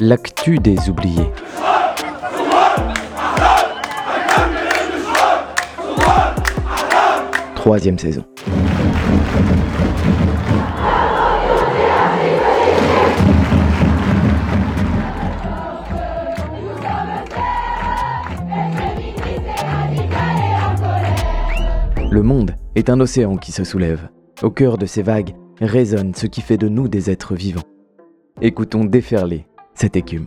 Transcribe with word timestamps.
L'actu 0.00 0.58
des 0.58 0.88
oubliés. 0.88 1.28
Troisième 7.56 7.98
saison. 7.98 8.24
Le 22.08 22.22
monde 22.22 22.54
est 22.76 22.88
un 22.88 23.00
océan 23.00 23.36
qui 23.36 23.50
se 23.50 23.64
soulève. 23.64 24.08
Au 24.42 24.50
cœur 24.50 24.78
de 24.78 24.86
ces 24.86 25.02
vagues 25.02 25.34
résonne 25.60 26.14
ce 26.14 26.26
qui 26.26 26.40
fait 26.40 26.56
de 26.56 26.68
nous 26.68 26.86
des 26.86 27.10
êtres 27.10 27.34
vivants. 27.34 27.62
Écoutons 28.40 28.84
déferler 28.84 29.48
cette 29.78 29.94
écume. 29.94 30.26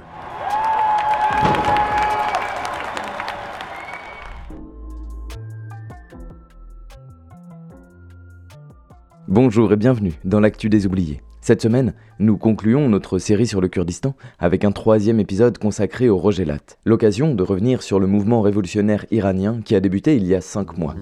Bonjour 9.27 9.73
et 9.73 9.75
bienvenue 9.75 10.13
dans 10.23 10.39
l'actu 10.39 10.69
des 10.69 10.85
oubliés. 10.85 11.21
Cette 11.41 11.61
semaine, 11.61 11.93
nous 12.19 12.37
concluons 12.37 12.87
notre 12.87 13.17
série 13.17 13.47
sur 13.47 13.59
le 13.59 13.67
Kurdistan 13.67 14.15
avec 14.39 14.63
un 14.63 14.71
troisième 14.71 15.19
épisode 15.19 15.57
consacré 15.57 16.07
au 16.07 16.17
Rogelat, 16.17 16.59
l'occasion 16.85 17.35
de 17.35 17.43
revenir 17.43 17.81
sur 17.83 17.99
le 17.99 18.07
mouvement 18.07 18.41
révolutionnaire 18.41 19.05
iranien 19.11 19.59
qui 19.65 19.75
a 19.75 19.81
débuté 19.81 20.15
il 20.15 20.25
y 20.27 20.35
a 20.35 20.39
cinq 20.39 20.77
mois. 20.77 20.95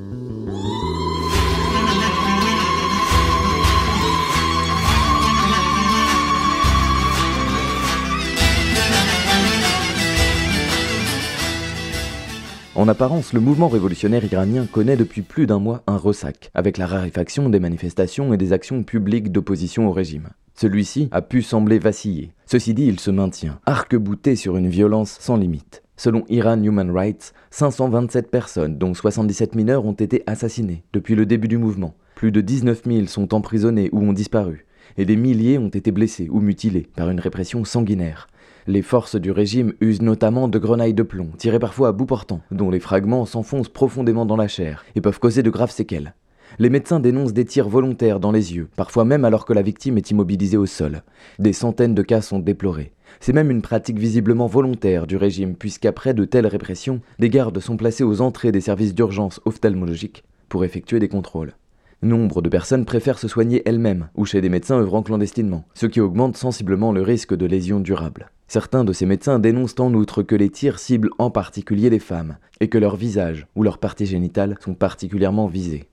En 12.80 12.88
apparence, 12.88 13.33
le 13.33 13.41
mouvement 13.41 13.67
révolutionnaire 13.67 14.23
iranien 14.23 14.66
connaît 14.66 14.95
depuis 14.95 15.22
plus 15.22 15.45
d'un 15.45 15.59
mois 15.59 15.83
un 15.85 15.97
ressac, 15.97 16.49
avec 16.53 16.77
la 16.77 16.88
raréfaction 16.88 17.49
des 17.49 17.59
manifestations 17.59 18.33
et 18.33 18.38
des 18.38 18.53
actions 18.53 18.83
publiques 18.83 19.33
d'opposition 19.33 19.89
au 19.89 19.91
régime. 19.91 20.30
Celui-ci 20.55 21.09
a 21.11 21.22
pu 21.22 21.41
sembler 21.41 21.77
vaciller. 21.77 22.31
Ceci 22.45 22.73
dit, 22.73 22.85
il 22.85 23.02
se 23.02 23.11
maintient, 23.11 23.59
arc-bouté 23.66 24.38
sur 24.38 24.55
une 24.55 24.69
violence 24.69 25.17
sans 25.19 25.35
limite. 25.35 25.83
Selon 25.97 26.23
Iran 26.30 26.63
Human 26.63 26.89
Rights, 26.89 27.33
527 27.52 28.31
personnes, 28.31 28.77
dont 28.77 28.94
77 28.94 29.55
mineurs, 29.55 29.83
ont 29.83 29.91
été 29.91 30.23
assassinées 30.25 30.85
depuis 30.94 31.16
le 31.16 31.25
début 31.25 31.50
du 31.50 31.57
mouvement. 31.57 31.95
Plus 32.16 32.31
de 32.31 32.39
19 32.39 32.83
000 32.85 33.07
sont 33.07 33.33
emprisonnés 33.33 33.89
ou 33.91 34.00
ont 34.00 34.13
disparu, 34.13 34.66
et 34.95 35.03
des 35.03 35.17
milliers 35.17 35.57
ont 35.57 35.67
été 35.67 35.91
blessés 35.91 36.30
ou 36.31 36.39
mutilés 36.39 36.88
par 36.95 37.09
une 37.09 37.19
répression 37.19 37.66
sanguinaire. 37.66 38.30
Les 38.70 38.84
forces 38.84 39.16
du 39.16 39.31
régime 39.31 39.73
usent 39.81 40.03
notamment 40.03 40.48
de 40.48 40.59
grenailles 40.59 40.94
de 40.94 41.02
plomb, 41.02 41.31
tirées 41.39 41.58
parfois 41.58 41.88
à 41.88 41.92
bout 41.92 42.06
portant, 42.06 42.42
dont 42.52 42.70
les 42.70 42.80
fragments 42.80 43.25
s'enfoncent 43.25 43.67
profondément 43.67 44.28
dans 44.28 44.36
la 44.36 44.48
chair 44.48 44.86
et 44.94 45.02
peuvent 45.02 45.17
causer 45.17 45.42
de 45.42 45.50
graves 45.50 45.72
séquelles. 45.72 46.14
Les 46.59 46.70
médecins 46.70 47.00
dénoncent 47.00 47.34
des 47.34 47.45
tirs 47.45 47.67
volontaires 47.67 48.20
dans 48.20 48.31
les 48.31 48.53
yeux, 48.53 48.67
parfois 48.75 49.06
même 49.06 49.25
alors 49.25 49.45
que 49.45 49.53
la 49.53 49.64
victime 49.64 49.97
est 49.97 50.12
immobilisée 50.12 50.56
au 50.56 50.67
sol. 50.67 51.02
Des 51.40 51.52
centaines 51.52 51.95
de 51.95 52.03
cas 52.03 52.22
sont 52.22 52.38
déplorés. 52.38 52.92
C'est 53.20 53.34
même 53.34 53.50
une 53.50 53.64
pratique 53.64 53.97
visiblement 53.97 54.45
volontaire 54.45 55.08
du 55.08 55.17
régime, 55.17 55.56
puisqu'après 55.56 56.14
de 56.14 56.25
telles 56.25 56.45
répressions, 56.45 57.02
des 57.17 57.30
gardes 57.30 57.59
sont 57.59 57.75
placés 57.75 58.03
aux 58.03 58.22
entrées 58.22 58.52
des 58.52 58.62
services 58.62 58.94
d'urgence 58.94 59.42
ophtalmologiques 59.45 60.25
pour 60.47 60.63
effectuer 60.63 61.00
des 61.00 61.09
contrôles. 61.09 61.56
Nombre 62.03 62.44
de 62.44 62.50
personnes 62.50 62.85
préfèrent 62.85 63.18
se 63.18 63.28
soigner 63.28 63.63
elles-mêmes 63.66 64.09
ou 64.13 64.25
chez 64.25 64.41
des 64.41 64.50
médecins 64.50 64.78
œuvrant 64.78 65.02
clandestinement, 65.02 65.66
ce 65.74 65.88
qui 65.88 66.02
augmente 66.02 66.38
sensiblement 66.38 66.91
le 66.91 67.02
risque 67.02 67.35
de 67.35 67.47
lésions 67.47 67.79
durables. 67.79 68.29
Certains 68.49 68.83
de 68.83 68.93
ces 68.93 69.05
médecins 69.05 69.37
dénoncent 69.37 69.79
en 69.79 69.93
outre 69.93 70.23
que 70.23 70.33
les 70.33 70.49
tirs 70.49 70.79
ciblent 70.79 71.11
en 71.19 71.29
particulier 71.29 71.91
les 71.91 71.99
femmes, 71.99 72.37
et 72.59 72.67
que 72.67 72.79
leur 72.79 72.95
visage 72.95 73.45
ou 73.55 73.61
leurs 73.61 73.77
parties 73.77 74.07
génitales 74.07 74.57
sont 74.59 74.73
particulièrement 74.73 75.45
visés. 75.45 75.87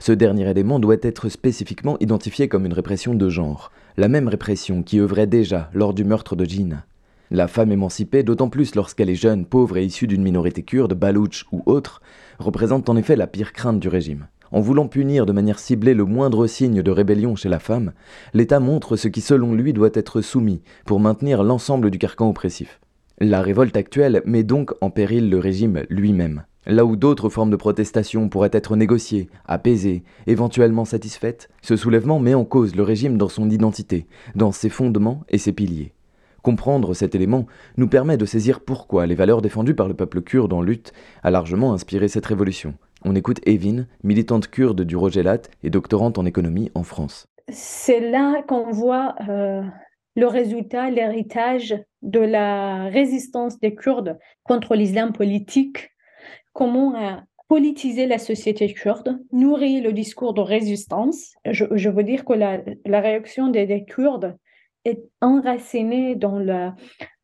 Ce 0.00 0.10
dernier 0.10 0.50
élément 0.50 0.80
doit 0.80 0.96
être 1.02 1.28
spécifiquement 1.28 1.96
identifié 2.00 2.48
comme 2.48 2.66
une 2.66 2.72
répression 2.72 3.14
de 3.14 3.28
genre, 3.28 3.70
la 3.96 4.08
même 4.08 4.26
répression 4.26 4.82
qui 4.82 4.98
œuvrait 4.98 5.28
déjà 5.28 5.70
lors 5.72 5.94
du 5.94 6.02
meurtre 6.02 6.34
de 6.34 6.44
Jean. 6.44 6.82
La 7.30 7.46
femme 7.46 7.70
émancipée, 7.70 8.24
d'autant 8.24 8.48
plus 8.48 8.74
lorsqu'elle 8.74 9.08
est 9.08 9.14
jeune, 9.14 9.46
pauvre 9.46 9.76
et 9.76 9.84
issue 9.84 10.08
d'une 10.08 10.24
minorité 10.24 10.64
kurde, 10.64 10.94
balouche 10.94 11.46
ou 11.52 11.62
autre, 11.64 12.02
représente 12.40 12.88
en 12.88 12.96
effet 12.96 13.14
la 13.14 13.28
pire 13.28 13.52
crainte 13.52 13.78
du 13.78 13.86
régime. 13.86 14.26
En 14.54 14.60
voulant 14.60 14.86
punir 14.86 15.26
de 15.26 15.32
manière 15.32 15.58
ciblée 15.58 15.94
le 15.94 16.04
moindre 16.04 16.46
signe 16.46 16.80
de 16.80 16.90
rébellion 16.92 17.34
chez 17.34 17.48
la 17.48 17.58
femme, 17.58 17.92
l'État 18.34 18.60
montre 18.60 18.94
ce 18.94 19.08
qui 19.08 19.20
selon 19.20 19.52
lui 19.52 19.72
doit 19.72 19.90
être 19.94 20.20
soumis 20.20 20.62
pour 20.84 21.00
maintenir 21.00 21.42
l'ensemble 21.42 21.90
du 21.90 21.98
carcan 21.98 22.30
oppressif. 22.30 22.78
La 23.18 23.42
révolte 23.42 23.76
actuelle 23.76 24.22
met 24.26 24.44
donc 24.44 24.72
en 24.80 24.90
péril 24.90 25.28
le 25.28 25.40
régime 25.40 25.82
lui-même. 25.88 26.44
Là 26.66 26.84
où 26.84 26.94
d'autres 26.94 27.30
formes 27.30 27.50
de 27.50 27.56
protestation 27.56 28.28
pourraient 28.28 28.50
être 28.52 28.76
négociées, 28.76 29.28
apaisées, 29.44 30.04
éventuellement 30.28 30.84
satisfaites, 30.84 31.50
ce 31.60 31.74
soulèvement 31.74 32.20
met 32.20 32.34
en 32.34 32.44
cause 32.44 32.76
le 32.76 32.84
régime 32.84 33.18
dans 33.18 33.28
son 33.28 33.50
identité, 33.50 34.06
dans 34.36 34.52
ses 34.52 34.68
fondements 34.68 35.24
et 35.30 35.38
ses 35.38 35.52
piliers. 35.52 35.94
Comprendre 36.42 36.94
cet 36.94 37.16
élément 37.16 37.46
nous 37.76 37.88
permet 37.88 38.18
de 38.18 38.26
saisir 38.26 38.60
pourquoi 38.60 39.06
les 39.06 39.14
valeurs 39.16 39.42
défendues 39.42 39.74
par 39.74 39.88
le 39.88 39.94
peuple 39.94 40.20
kurde 40.20 40.52
en 40.52 40.62
lutte 40.62 40.92
a 41.24 41.32
largement 41.32 41.72
inspiré 41.72 42.06
cette 42.06 42.26
révolution, 42.26 42.74
on 43.04 43.14
écoute 43.14 43.40
Evin, 43.46 43.86
militante 44.02 44.48
kurde 44.48 44.82
du 44.82 44.96
Rogelat 44.96 45.42
et 45.62 45.70
doctorante 45.70 46.18
en 46.18 46.24
économie 46.24 46.70
en 46.74 46.82
France. 46.82 47.26
C'est 47.48 48.00
là 48.00 48.42
qu'on 48.42 48.70
voit 48.70 49.14
euh, 49.28 49.62
le 50.16 50.26
résultat, 50.26 50.90
l'héritage 50.90 51.74
de 52.02 52.20
la 52.20 52.84
résistance 52.84 53.58
des 53.60 53.74
Kurdes 53.74 54.18
contre 54.42 54.74
l'islam 54.74 55.12
politique, 55.12 55.90
comment 56.52 56.94
a 56.94 57.24
politisé 57.48 58.06
la 58.06 58.18
société 58.18 58.72
kurde, 58.72 59.18
nourri 59.32 59.80
le 59.80 59.92
discours 59.92 60.32
de 60.32 60.40
résistance. 60.40 61.34
Je, 61.44 61.88
veux 61.88 62.02
dire 62.02 62.24
que 62.24 62.32
la, 62.32 62.62
réaction 63.00 63.48
des, 63.48 63.84
Kurdes 63.84 64.36
est 64.84 65.02
enracinée 65.20 66.14
dans, 66.14 66.38
la, 66.38 66.74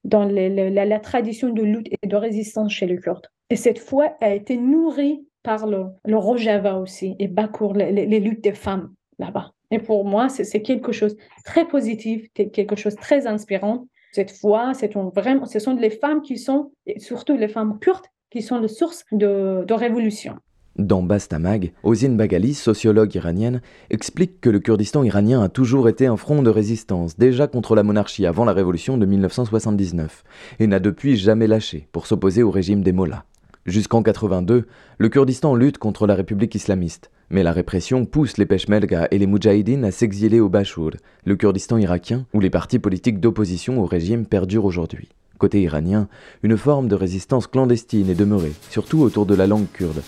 dans 0.05 0.25
la, 0.25 1.01
tradition 1.01 1.49
de 1.49 1.63
lutte 1.63 1.89
et 2.03 2.07
de 2.07 2.17
résistance 2.17 2.73
chez 2.73 2.87
les 2.87 2.99
Kurdes. 2.99 3.29
Et 3.49 3.57
cette 3.57 3.79
foi 3.79 4.15
a 4.21 4.35
été 4.35 4.57
nourrie 4.57 5.27
par 5.43 5.67
le, 5.67 5.87
Rojava 6.07 6.79
aussi 6.79 7.17
et 7.19 7.29
Bakour, 7.29 7.75
les, 7.75 8.21
luttes 8.21 8.45
des 8.45 8.53
femmes 8.53 8.93
là-bas. 9.19 9.53
Et 9.71 9.79
pour 9.79 10.05
moi, 10.05 10.29
c'est 10.29 10.63
quelque 10.63 10.93
chose 10.93 11.17
de 11.17 11.23
très 11.45 11.67
positif, 11.67 12.27
quelque 12.35 12.77
chose 12.77 12.97
de 12.97 13.01
très 13.01 13.27
inspirant. 13.27 13.87
Cette 14.13 14.33
foi, 14.33 14.73
vraiment, 15.15 15.47
ce 15.47 15.61
sont 15.61 15.77
les 15.77 15.91
femmes 15.91 16.23
qui 16.23 16.37
sont, 16.37 16.73
et 16.87 16.99
surtout 16.99 17.37
les 17.37 17.47
femmes 17.47 17.79
kurdes, 17.79 18.07
qui 18.31 18.43
sont 18.43 18.59
la 18.59 18.69
source 18.69 19.05
de, 19.13 19.73
révolution. 19.73 20.37
Dans 20.77 21.03
Bastamag, 21.03 21.73
Ozine 21.83 22.17
Bagali, 22.17 22.55
sociologue 22.55 23.15
iranienne, 23.15 23.61
explique 23.91 24.41
que 24.41 24.51
le 24.51 24.61
Kurdistan 24.61 25.05
iranien 25.05 25.43
a 25.43 25.49
toujours 25.49 25.89
été 25.89 26.07
un 26.07 26.17
front 26.17 26.43
de 26.43 26.51
résistance, 26.51 27.19
déjà 27.19 27.47
contre 27.47 27.75
la 27.75 27.83
monarchie 27.83 28.27
avant 28.27 28.45
la 28.45 28.53
révolution 28.53 28.97
de 28.97 29.07
1979, 29.07 30.25
et 30.59 30.67
n'a 30.67 30.81
depuis 30.81 31.17
jamais 31.17 31.47
lâché 31.47 31.89
pour 31.93 32.07
s'opposer 32.07 32.43
au 32.43 32.51
régime 32.51 32.83
des 32.83 32.93
Mollahs. 32.93 33.25
Jusqu'en 33.71 34.03
82, 34.03 34.67
le 34.99 35.09
Kurdistan 35.09 35.55
lutte 35.55 35.79
contre 35.79 36.09
la 36.09 36.17
République 36.17 36.57
islamiste, 36.57 37.13
mais 37.31 37.45
la 37.45 37.53
répression 37.53 38.05
pousse 38.05 38.37
les 38.37 38.45
Peshmerga 38.45 39.07
et 39.13 39.19
les 39.19 39.29
Moudjahidines 39.29 39.85
à 39.85 39.93
s'exiler 39.93 40.41
au 40.41 40.49
Bachur, 40.49 40.91
le 41.25 41.37
Kurdistan 41.37 41.79
irakien, 41.79 42.27
où 42.35 42.41
les 42.41 42.51
partis 42.51 42.81
politiques 42.81 43.21
d'opposition 43.21 43.81
au 43.81 43.87
régime 43.87 44.27
perdurent 44.27 44.65
aujourd'hui. 44.65 45.11
Côté 45.39 45.63
iranien, 45.63 46.09
une 46.43 46.57
forme 46.57 46.89
de 46.89 46.97
résistance 46.97 47.47
clandestine 47.47 48.11
est 48.11 48.17
demeurée, 48.17 48.55
surtout 48.71 49.03
autour 49.03 49.25
de 49.25 49.37
la 49.37 49.47
langue 49.47 49.71
kurde. 49.73 50.03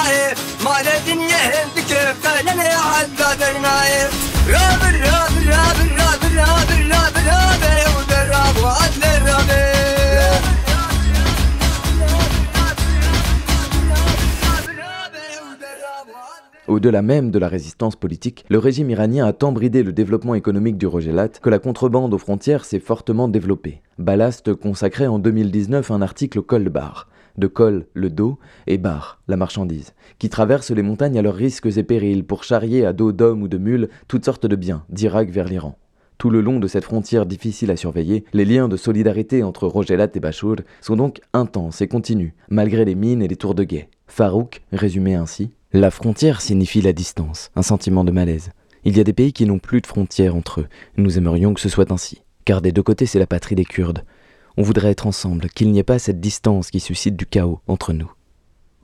دنياي 0.00 0.34
مال 0.64 0.86
دنيا 1.06 1.36
هندك 1.36 1.92
فعلا 2.22 2.52
عداد 2.62 3.56
النايف 3.56 4.10
راب 4.48 4.94
الراب 4.94 5.30
الراب 5.42 5.76
الراب 5.86 6.20
الراب 6.30 6.68
الراب 6.78 7.16
الراب 7.16 7.62
ودراب 7.98 8.56
وعدل 8.64 9.04
الراب 9.04 9.46
Au-delà 16.68 17.00
même 17.00 17.30
de 17.30 17.38
la 17.38 17.46
résistance 17.48 17.94
politique, 17.94 18.44
le 18.50 18.58
régime 18.58 18.90
iranien 18.90 19.24
a 19.24 19.32
tant 19.32 19.52
bridé 19.52 19.84
le 19.84 19.92
développement 19.92 20.34
économique 20.34 20.76
du 20.76 20.88
Rogelat 20.88 21.28
que 21.28 21.48
la 21.48 21.60
contrebande 21.60 22.12
aux 22.12 22.18
frontières 22.18 22.64
s'est 22.64 22.80
fortement 22.80 23.28
développée. 23.28 23.82
Ballast 23.98 24.52
consacrait 24.52 25.06
en 25.06 25.20
2019 25.20 25.92
un 25.92 26.02
article 26.02 26.40
au 26.40 26.44
Bar. 26.68 27.06
de 27.37 27.47
Kol, 27.47 27.87
le 27.93 28.09
dos, 28.09 28.37
et 28.67 28.77
Bar, 28.77 29.21
la 29.27 29.37
marchandise, 29.37 29.93
qui 30.19 30.29
traversent 30.29 30.71
les 30.71 30.83
montagnes 30.83 31.17
à 31.17 31.21
leurs 31.21 31.35
risques 31.35 31.77
et 31.77 31.83
périls 31.83 32.23
pour 32.23 32.43
charrier 32.43 32.85
à 32.85 32.93
dos 32.93 33.11
d'hommes 33.11 33.43
ou 33.43 33.47
de 33.47 33.57
mules 33.57 33.89
toutes 34.07 34.25
sortes 34.25 34.45
de 34.45 34.55
biens, 34.55 34.83
d'Irak 34.89 35.29
vers 35.29 35.47
l'Iran. 35.47 35.77
Tout 36.17 36.29
le 36.29 36.41
long 36.41 36.59
de 36.59 36.67
cette 36.67 36.83
frontière 36.83 37.25
difficile 37.25 37.71
à 37.71 37.75
surveiller, 37.75 38.25
les 38.33 38.45
liens 38.45 38.67
de 38.67 38.77
solidarité 38.77 39.41
entre 39.41 39.65
Rogelat 39.65 40.09
et 40.13 40.19
Bachour 40.19 40.57
sont 40.79 40.95
donc 40.95 41.19
intenses 41.33 41.81
et 41.81 41.87
continus, 41.87 42.33
malgré 42.49 42.85
les 42.85 42.93
mines 42.93 43.23
et 43.23 43.27
les 43.27 43.35
tours 43.35 43.55
de 43.55 43.63
guet. 43.63 43.89
Farouk 44.05 44.61
résumait 44.71 45.15
ainsi 45.15 45.49
La 45.73 45.89
frontière 45.89 46.41
signifie 46.41 46.81
la 46.81 46.93
distance, 46.93 47.49
un 47.55 47.63
sentiment 47.63 48.03
de 48.03 48.11
malaise. 48.11 48.51
Il 48.83 48.95
y 48.95 48.99
a 48.99 49.03
des 49.03 49.13
pays 49.13 49.33
qui 49.33 49.47
n'ont 49.47 49.57
plus 49.57 49.81
de 49.81 49.87
frontières 49.87 50.35
entre 50.35 50.61
eux. 50.61 50.67
Nous 50.95 51.17
aimerions 51.17 51.55
que 51.55 51.61
ce 51.61 51.69
soit 51.69 51.91
ainsi. 51.91 52.21
Car 52.45 52.61
des 52.61 52.71
deux 52.71 52.83
côtés, 52.83 53.07
c'est 53.07 53.17
la 53.17 53.25
patrie 53.25 53.55
des 53.55 53.65
Kurdes. 53.65 54.03
On 54.57 54.63
voudrait 54.63 54.91
être 54.91 55.07
ensemble, 55.07 55.49
qu'il 55.49 55.71
n'y 55.71 55.79
ait 55.79 55.83
pas 55.83 55.99
cette 55.99 56.19
distance 56.19 56.71
qui 56.71 56.79
suscite 56.79 57.15
du 57.15 57.25
chaos 57.25 57.59
entre 57.67 57.93
nous. 57.93 58.11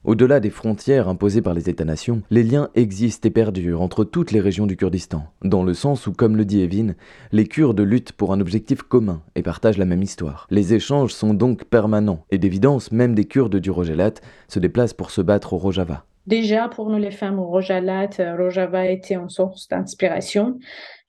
Au-delà 0.07 0.39
des 0.39 0.49
frontières 0.49 1.09
imposées 1.09 1.41
par 1.41 1.53
les 1.53 1.69
États-nations, 1.69 2.21
les 2.29 2.43
liens 2.43 2.69
existent 2.75 3.27
et 3.27 3.31
perdurent 3.31 3.81
entre 3.81 4.05
toutes 4.05 4.31
les 4.31 4.39
régions 4.39 4.65
du 4.65 4.77
Kurdistan, 4.77 5.25
dans 5.43 5.63
le 5.63 5.73
sens 5.73 6.07
où, 6.07 6.13
comme 6.13 6.37
le 6.37 6.45
dit 6.45 6.61
Evin, 6.61 6.93
les 7.33 7.45
Kurdes 7.45 7.81
luttent 7.81 8.13
pour 8.13 8.31
un 8.31 8.39
objectif 8.39 8.83
commun 8.83 9.21
et 9.35 9.43
partagent 9.43 9.77
la 9.77 9.83
même 9.83 10.03
histoire. 10.03 10.47
Les 10.49 10.73
échanges 10.73 11.11
sont 11.11 11.33
donc 11.33 11.65
permanents, 11.65 12.23
et 12.31 12.37
d'évidence, 12.37 12.93
même 12.93 13.15
des 13.15 13.25
Kurdes 13.25 13.57
du 13.57 13.69
Rojalat 13.69 14.13
se 14.47 14.59
déplacent 14.59 14.93
pour 14.93 15.11
se 15.11 15.19
battre 15.19 15.51
au 15.51 15.57
Rojava. 15.57 16.05
Déjà, 16.25 16.69
pour 16.69 16.89
nous 16.89 16.97
les 16.97 17.11
femmes 17.11 17.39
au 17.39 17.45
Rojalat, 17.45 18.09
euh, 18.19 18.37
Rojava 18.37 18.87
était 18.87 19.15
une 19.15 19.29
source 19.29 19.67
d'inspiration. 19.67 20.57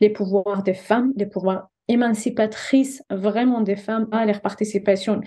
Les 0.01 0.11
pouvoirs 0.11 0.65
des 0.65 0.75
femmes, 0.75 1.13
les 1.17 1.27
pouvoirs 1.27 1.71
émancipatrices 1.89 3.03
vraiment 3.11 3.61
des 3.61 3.77
femmes 3.77 4.09
à 4.13 4.27
leur 4.27 4.41
participation 4.41 5.21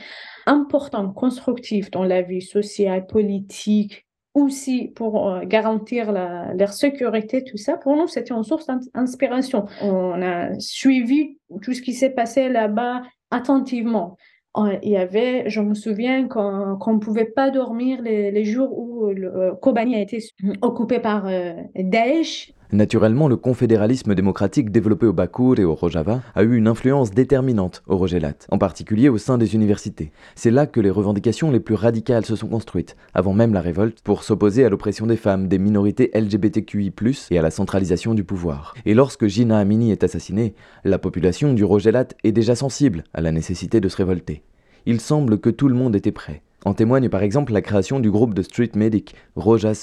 importante, 0.45 1.13
constructive 1.15 1.91
dans 1.91 2.03
la 2.03 2.21
vie 2.21 2.41
sociale, 2.41 3.05
politique, 3.07 4.05
aussi 4.33 4.87
pour 4.95 5.29
euh, 5.29 5.41
garantir 5.45 6.11
la, 6.11 6.53
leur 6.53 6.73
sécurité, 6.73 7.43
tout 7.43 7.57
ça, 7.57 7.77
pour 7.77 7.95
nous, 7.95 8.07
c'était 8.07 8.33
une 8.33 8.43
source 8.43 8.67
d'inspiration. 8.93 9.65
On 9.81 10.21
a 10.21 10.57
suivi 10.59 11.37
tout 11.61 11.73
ce 11.73 11.81
qui 11.81 11.93
s'est 11.93 12.11
passé 12.11 12.49
là-bas 12.49 13.01
attentivement. 13.29 14.17
Euh, 14.57 14.77
il 14.83 14.91
y 14.91 14.97
avait, 14.97 15.49
je 15.49 15.61
me 15.61 15.73
souviens 15.73 16.27
qu'on 16.27 16.93
ne 16.93 16.99
pouvait 16.99 17.25
pas 17.25 17.51
dormir 17.51 18.01
les, 18.01 18.43
jours 18.45 18.77
où 18.77 19.07
le, 19.07 19.35
euh, 19.35 19.55
Kobani 19.55 19.95
a 19.95 19.99
été 19.99 20.19
occupé 20.61 20.99
par 20.99 21.27
Daesh. 21.75 22.53
Naturellement, 22.73 23.27
le 23.27 23.35
confédéralisme 23.35 24.15
démocratique 24.15 24.71
développé 24.71 25.06
au 25.06 25.12
Bakour 25.12 25.59
et 25.59 25.65
au 25.65 25.75
Rojava 25.75 26.21
a 26.33 26.44
eu 26.44 26.56
une 26.56 26.69
influence 26.69 27.12
déterminante 27.12 27.83
au 27.85 27.97
Rogelat, 27.97 28.35
en 28.50 28.57
particulier 28.57 29.09
au 29.09 29.18
sein 29.18 29.38
des 29.38 29.56
universités. 29.56 30.13
C'est 30.35 30.51
là 30.51 30.68
que 30.68 30.79
les 30.79 30.89
revendications 30.89 31.51
les 31.51 31.59
plus 31.59 31.75
radicales 31.75 32.25
se 32.25 32.38
sont 32.38 32.47
construites, 32.47 32.95
avant 33.13 33.33
même 33.33 33.53
la 33.53 33.59
révolte, 33.59 34.00
pour 34.01 34.23
s'opposer 34.23 34.63
à 34.63 34.69
l'oppression 34.69 35.06
des 35.06 35.18
femmes, 35.18 35.50
des 35.50 35.59
minorités 35.59 36.12
LGBTQI+, 36.13 36.94
et 37.29 37.38
à 37.38 37.41
la 37.41 37.51
centralisation 37.51 38.13
du 38.13 38.23
pouvoir. 38.23 38.73
Et 38.85 38.94
lorsque 38.94 39.27
Gina 39.27 39.57
Amini 39.57 39.91
est 39.91 40.06
assassinée, 40.06 40.56
la 40.85 40.97
population 40.97 41.53
du 41.53 41.65
Rogelat 41.65 42.07
est 42.23 42.31
déjà 42.31 42.56
sensible 42.56 43.03
à 43.13 43.19
la 43.19 43.33
nécessité 43.33 43.81
de 43.81 43.89
se 43.89 43.97
révolter. 43.97 44.44
Il 44.85 45.01
semble 45.01 45.39
que 45.39 45.50
tout 45.50 45.68
le 45.68 45.75
monde 45.75 45.95
était 45.97 46.13
prêt. 46.13 46.41
En 46.63 46.73
témoigne 46.73 47.09
par 47.09 47.23
exemple 47.23 47.51
la 47.51 47.62
création 47.62 48.00
du 48.00 48.12
groupe 48.12 48.33
de 48.33 48.44
street 48.44 48.71
medic 48.75 49.15
Roja 49.35 49.73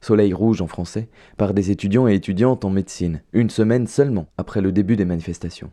Soleil 0.00 0.32
rouge 0.32 0.62
en 0.62 0.66
français, 0.66 1.08
par 1.36 1.52
des 1.54 1.70
étudiants 1.70 2.08
et 2.08 2.14
étudiantes 2.14 2.64
en 2.64 2.70
médecine, 2.70 3.22
une 3.32 3.50
semaine 3.50 3.86
seulement 3.86 4.28
après 4.38 4.60
le 4.60 4.72
début 4.72 4.96
des 4.96 5.04
manifestations. 5.04 5.70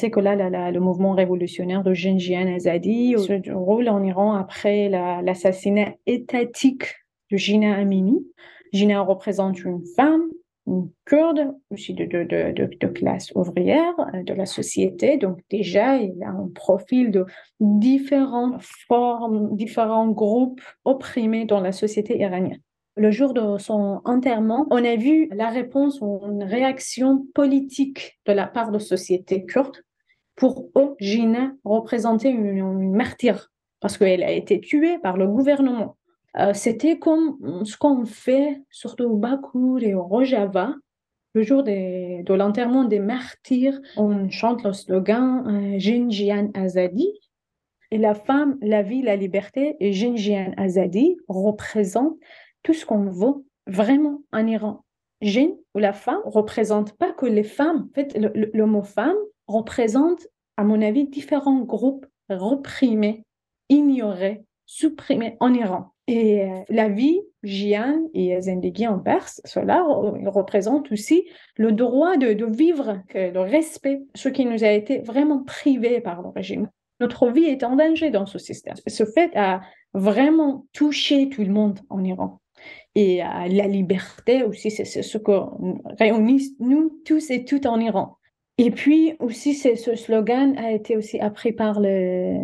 Sait 0.00 0.10
que 0.10 0.20
là, 0.20 0.70
le 0.70 0.80
mouvement 0.80 1.12
révolutionnaire 1.12 1.82
de 1.82 1.92
Genjian 1.92 2.46
Azadi 2.54 3.14
se 3.18 3.52
roule 3.52 3.88
en 3.88 4.02
Iran 4.02 4.32
après 4.32 4.88
l'assassinat 4.88 5.92
étatique 6.06 6.84
de 7.30 7.36
Gina 7.36 7.76
Amini. 7.76 8.26
Gina 8.72 9.00
représente 9.02 9.62
une 9.62 9.84
femme, 9.96 10.22
une 10.66 10.90
kurde, 11.04 11.54
aussi 11.70 11.92
de, 11.92 12.04
de, 12.06 12.52
de, 12.52 12.86
classe 12.86 13.30
ouvrière 13.34 13.94
euh, 14.14 14.22
de 14.22 14.32
la 14.32 14.46
société. 14.46 15.18
Donc 15.18 15.40
déjà, 15.50 15.96
il 15.96 16.22
a 16.22 16.30
un 16.30 16.48
profil 16.54 17.10
de 17.10 17.26
différentes 17.60 18.62
formes, 18.88 19.54
différents 19.56 20.08
groupes 20.08 20.62
opprimés 20.84 21.44
dans 21.44 21.60
la 21.60 21.72
société 21.72 22.18
iranienne. 22.18 22.60
Le 22.96 23.10
jour 23.10 23.34
de 23.34 23.58
son 23.58 24.00
enterrement, 24.04 24.66
on 24.70 24.84
a 24.84 24.96
vu 24.96 25.28
la 25.32 25.48
réponse 25.48 26.00
ou 26.00 26.20
une 26.26 26.44
réaction 26.44 27.26
politique 27.34 28.18
de 28.26 28.32
la 28.32 28.46
part 28.46 28.68
de 28.68 28.74
la 28.74 28.84
société 28.84 29.44
kurde 29.44 29.76
pour 30.40 30.70
eux, 30.74 30.96
Gina 30.98 31.52
représentait 31.64 32.30
une, 32.30 32.92
martyre 32.92 33.52
parce 33.78 33.98
qu'elle 33.98 34.22
a 34.22 34.32
été 34.32 34.58
tuée 34.58 34.98
par 34.98 35.18
le 35.18 35.28
gouvernement. 35.28 35.98
Euh, 36.38 36.54
c'était 36.54 36.98
comme 36.98 37.64
ce 37.64 37.76
qu'on 37.76 38.06
fait 38.06 38.62
surtout 38.70 39.04
au 39.04 39.16
Bakour 39.16 39.82
et 39.82 39.92
au 39.92 40.02
Rojava. 40.02 40.74
Le 41.34 41.42
jour 41.42 41.62
de 41.62 42.32
l'enterrement 42.32 42.84
des 42.84 43.00
martyrs, 43.00 43.78
on 43.96 44.30
chante 44.30 44.64
le 44.64 44.72
slogan 44.72 45.46
euh, 45.46 45.78
Jinjian 45.78 46.50
Azadi. 46.54 47.12
Et 47.90 47.98
la 47.98 48.14
femme, 48.14 48.56
la 48.62 48.82
vie, 48.82 49.02
la 49.02 49.16
liberté, 49.16 49.76
et 49.78 49.92
Jinjian 49.92 50.54
Azadi 50.56 51.18
représente 51.28 52.16
tout 52.62 52.72
ce 52.72 52.86
qu'on 52.86 53.10
veut 53.10 53.44
vraiment 53.66 54.22
en 54.32 54.46
Iran. 54.46 54.84
Jin 55.20 55.50
ou 55.74 55.80
la 55.80 55.92
femme 55.92 56.22
représente 56.24 56.96
pas 56.96 57.12
que 57.12 57.26
les 57.26 57.44
femmes. 57.44 57.88
En 57.90 57.94
fait, 57.94 58.16
le 58.16 58.66
mot 58.66 58.82
femme 58.82 59.16
représente, 59.50 60.26
à 60.60 60.64
mon 60.64 60.82
avis, 60.82 61.06
différents 61.06 61.62
groupes 61.62 62.04
reprimés, 62.28 63.24
ignorés, 63.70 64.42
supprimés 64.66 65.38
en 65.40 65.54
Iran. 65.54 65.94
Et 66.06 66.42
euh, 66.42 66.60
la 66.68 66.90
vie, 66.90 67.22
Jian 67.42 67.98
et 68.12 68.38
Zendegi 68.42 68.86
en 68.86 68.98
perse, 68.98 69.40
cela 69.46 69.82
représente 70.26 70.92
aussi 70.92 71.26
le 71.56 71.72
droit 71.72 72.18
de, 72.18 72.44
vivre, 72.44 73.00
le 73.14 73.38
respect, 73.38 74.02
ce 74.14 74.28
qui 74.28 74.44
nous 74.44 74.62
a 74.62 74.68
été 74.68 74.98
vraiment 74.98 75.42
privé 75.44 76.02
par 76.02 76.20
le 76.20 76.28
régime. 76.28 76.68
Notre 77.00 77.30
vie 77.30 77.44
est 77.44 77.64
en 77.64 77.76
danger 77.76 78.10
dans 78.10 78.26
ce 78.26 78.38
système. 78.38 78.74
Ce 78.86 79.04
fait 79.06 79.34
a 79.34 79.62
vraiment 79.94 80.66
touché 80.74 81.30
tout 81.30 81.42
le 81.42 81.52
monde 81.54 81.80
en 81.88 82.04
Iran. 82.04 82.42
Et 82.94 83.22
la 83.22 83.66
liberté 83.66 84.42
aussi, 84.42 84.70
c'est 84.70 84.84
ce 84.84 85.16
que 85.16 85.32
réunit 85.98 86.54
nous 86.58 87.00
tous 87.06 87.30
et 87.30 87.46
toutes 87.46 87.64
en 87.64 87.80
Iran. 87.80 88.18
Et 88.62 88.70
puis 88.70 89.14
aussi, 89.20 89.54
ce 89.54 89.94
slogan 89.94 90.54
a 90.58 90.70
été 90.72 90.94
aussi 90.94 91.18
appris 91.18 91.50
par 91.50 91.80
le, 91.80 92.36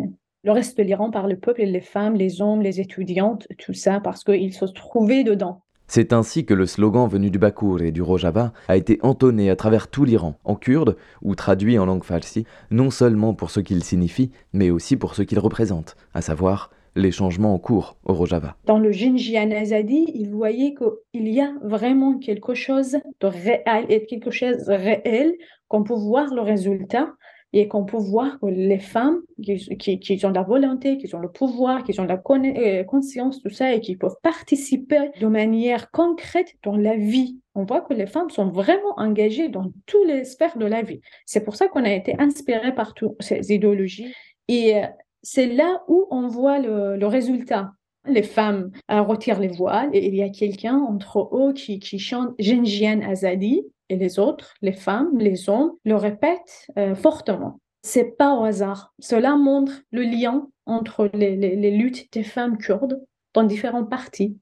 le 0.43 0.51
reste 0.51 0.75
de 0.75 0.81
l'Iran, 0.81 1.11
par 1.11 1.27
le 1.27 1.37
peuple, 1.37 1.61
les 1.61 1.79
femmes, 1.79 2.15
les 2.15 2.41
hommes, 2.41 2.63
les 2.63 2.81
étudiantes, 2.81 3.47
tout 3.59 3.73
ça, 3.73 3.99
parce 3.99 4.23
qu'ils 4.23 4.53
se 4.53 4.65
trouvaient 4.65 5.23
dedans. 5.23 5.61
C'est 5.87 6.13
ainsi 6.13 6.43
que 6.43 6.55
le 6.55 6.65
slogan 6.65 7.07
venu 7.07 7.29
du 7.29 7.37
Bakour 7.37 7.83
et 7.83 7.91
du 7.91 8.01
Rojava 8.01 8.51
a 8.67 8.77
été 8.77 8.97
entonné 9.03 9.51
à 9.51 9.55
travers 9.55 9.89
tout 9.89 10.05
l'Iran, 10.05 10.39
en 10.43 10.55
kurde, 10.55 10.97
ou 11.21 11.35
traduit 11.35 11.77
en 11.77 11.85
langue 11.85 12.03
farsi, 12.03 12.45
non 12.71 12.89
seulement 12.89 13.35
pour 13.35 13.51
ce 13.51 13.59
qu'il 13.59 13.83
signifie, 13.83 14.31
mais 14.53 14.71
aussi 14.71 14.97
pour 14.97 15.13
ce 15.13 15.21
qu'il 15.21 15.37
représente, 15.37 15.97
à 16.15 16.21
savoir 16.23 16.71
les 16.97 17.11
changements 17.11 17.53
en 17.53 17.59
cours 17.59 17.95
au 18.05 18.13
Rojava. 18.13 18.55
Dans 18.65 18.79
le 18.79 18.91
Jinjian 18.91 19.51
Azadi, 19.51 20.07
il 20.15 20.31
voyait 20.31 20.73
qu'il 20.73 21.27
y 21.27 21.39
a 21.39 21.53
vraiment 21.61 22.17
quelque 22.17 22.55
chose 22.55 22.97
de 23.19 23.27
réel 23.27 23.85
et 23.89 24.05
quelque 24.05 24.31
chose 24.31 24.65
de 24.65 24.73
réel 24.73 25.35
qu'on 25.67 25.83
peut 25.83 25.93
voir 25.93 26.33
le 26.33 26.41
résultat 26.41 27.09
et 27.53 27.67
qu'on 27.67 27.85
peut 27.85 27.97
voir 27.97 28.39
que 28.39 28.47
les 28.47 28.79
femmes 28.79 29.21
qui, 29.41 29.99
qui, 29.99 30.25
ont 30.25 30.31
la 30.31 30.43
volonté, 30.43 30.97
qui 30.97 31.13
ont 31.15 31.19
le 31.19 31.31
pouvoir, 31.31 31.83
qui 31.83 31.97
ont 31.99 32.05
la 32.05 32.21
euh, 32.29 32.83
conscience, 32.83 33.41
tout 33.41 33.49
ça, 33.49 33.73
et 33.73 33.79
qui 33.79 33.95
peuvent 33.95 34.17
participer 34.21 35.11
de 35.19 35.27
manière 35.27 35.89
concrète 35.91 36.53
dans 36.63 36.75
la 36.75 36.95
vie. 36.95 37.39
On 37.55 37.63
voit 37.63 37.81
que 37.81 37.93
les 37.93 38.05
femmes 38.05 38.29
sont 38.29 38.49
vraiment 38.49 38.93
engagées 38.97 39.49
dans 39.49 39.71
toutes 39.85 40.07
les 40.07 40.25
sphères 40.25 40.57
de 40.57 40.65
la 40.65 40.81
vie. 40.81 40.99
C'est 41.25 41.43
pour 41.43 41.55
ça 41.55 41.67
qu'on 41.67 41.85
a 41.85 41.91
été 41.91 42.15
inspiré 42.19 42.75
par 42.75 42.93
toutes 42.93 43.21
ces 43.21 43.53
idéologies. 43.53 44.13
Et 44.49 44.75
euh, 44.75 44.87
c'est 45.23 45.47
là 45.47 45.83
où 45.87 46.05
on 46.11 46.27
voit 46.27 46.59
le, 46.59 47.05
résultat. 47.05 47.71
Les 48.05 48.23
femmes 48.23 48.71
retirent 48.87 49.39
les 49.39 49.49
voiles 49.49 49.89
et 49.91 50.05
il 50.05 50.15
y 50.15 50.21
a 50.21 50.29
quelqu'un 50.29 50.77
entre 50.77 51.29
eux 51.33 51.51
qui, 51.51 51.79
qui 51.79 51.99
chante 51.99 52.33
Genjian 52.39 53.01
Azadi 53.01 53.65
et 53.89 53.95
les 53.95 54.19
autres, 54.19 54.53
les 54.61 54.73
femmes, 54.73 55.17
les 55.17 55.49
hommes, 55.49 55.73
le 55.85 55.95
répètent 55.95 56.67
euh, 56.77 56.95
fortement. 56.95 57.59
C'est 57.83 58.17
pas 58.17 58.33
au 58.35 58.43
hasard. 58.43 58.93
Cela 58.99 59.35
montre 59.35 59.81
le 59.91 60.01
lien 60.01 60.47
entre 60.65 61.09
les, 61.13 61.71
luttes 61.71 62.11
des 62.11 62.23
femmes 62.23 62.57
kurdes 62.57 63.01
dans 63.33 63.43
différents 63.43 63.85
partis, 63.85 64.37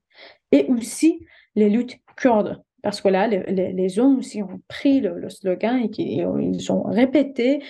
et 0.52 0.66
aussi 0.68 1.24
les 1.54 1.68
luttes 1.68 1.98
kurdes. 2.16 2.62
Parce 2.82 3.00
que 3.00 3.08
là, 3.08 3.26
les, 3.26 3.98
hommes 3.98 4.18
aussi 4.18 4.42
ont 4.42 4.60
pris 4.68 5.00
le, 5.00 5.28
slogan 5.28 5.80
et, 5.80 5.90
ils 5.98 6.72
ont 6.72 6.82
répété 6.84 7.62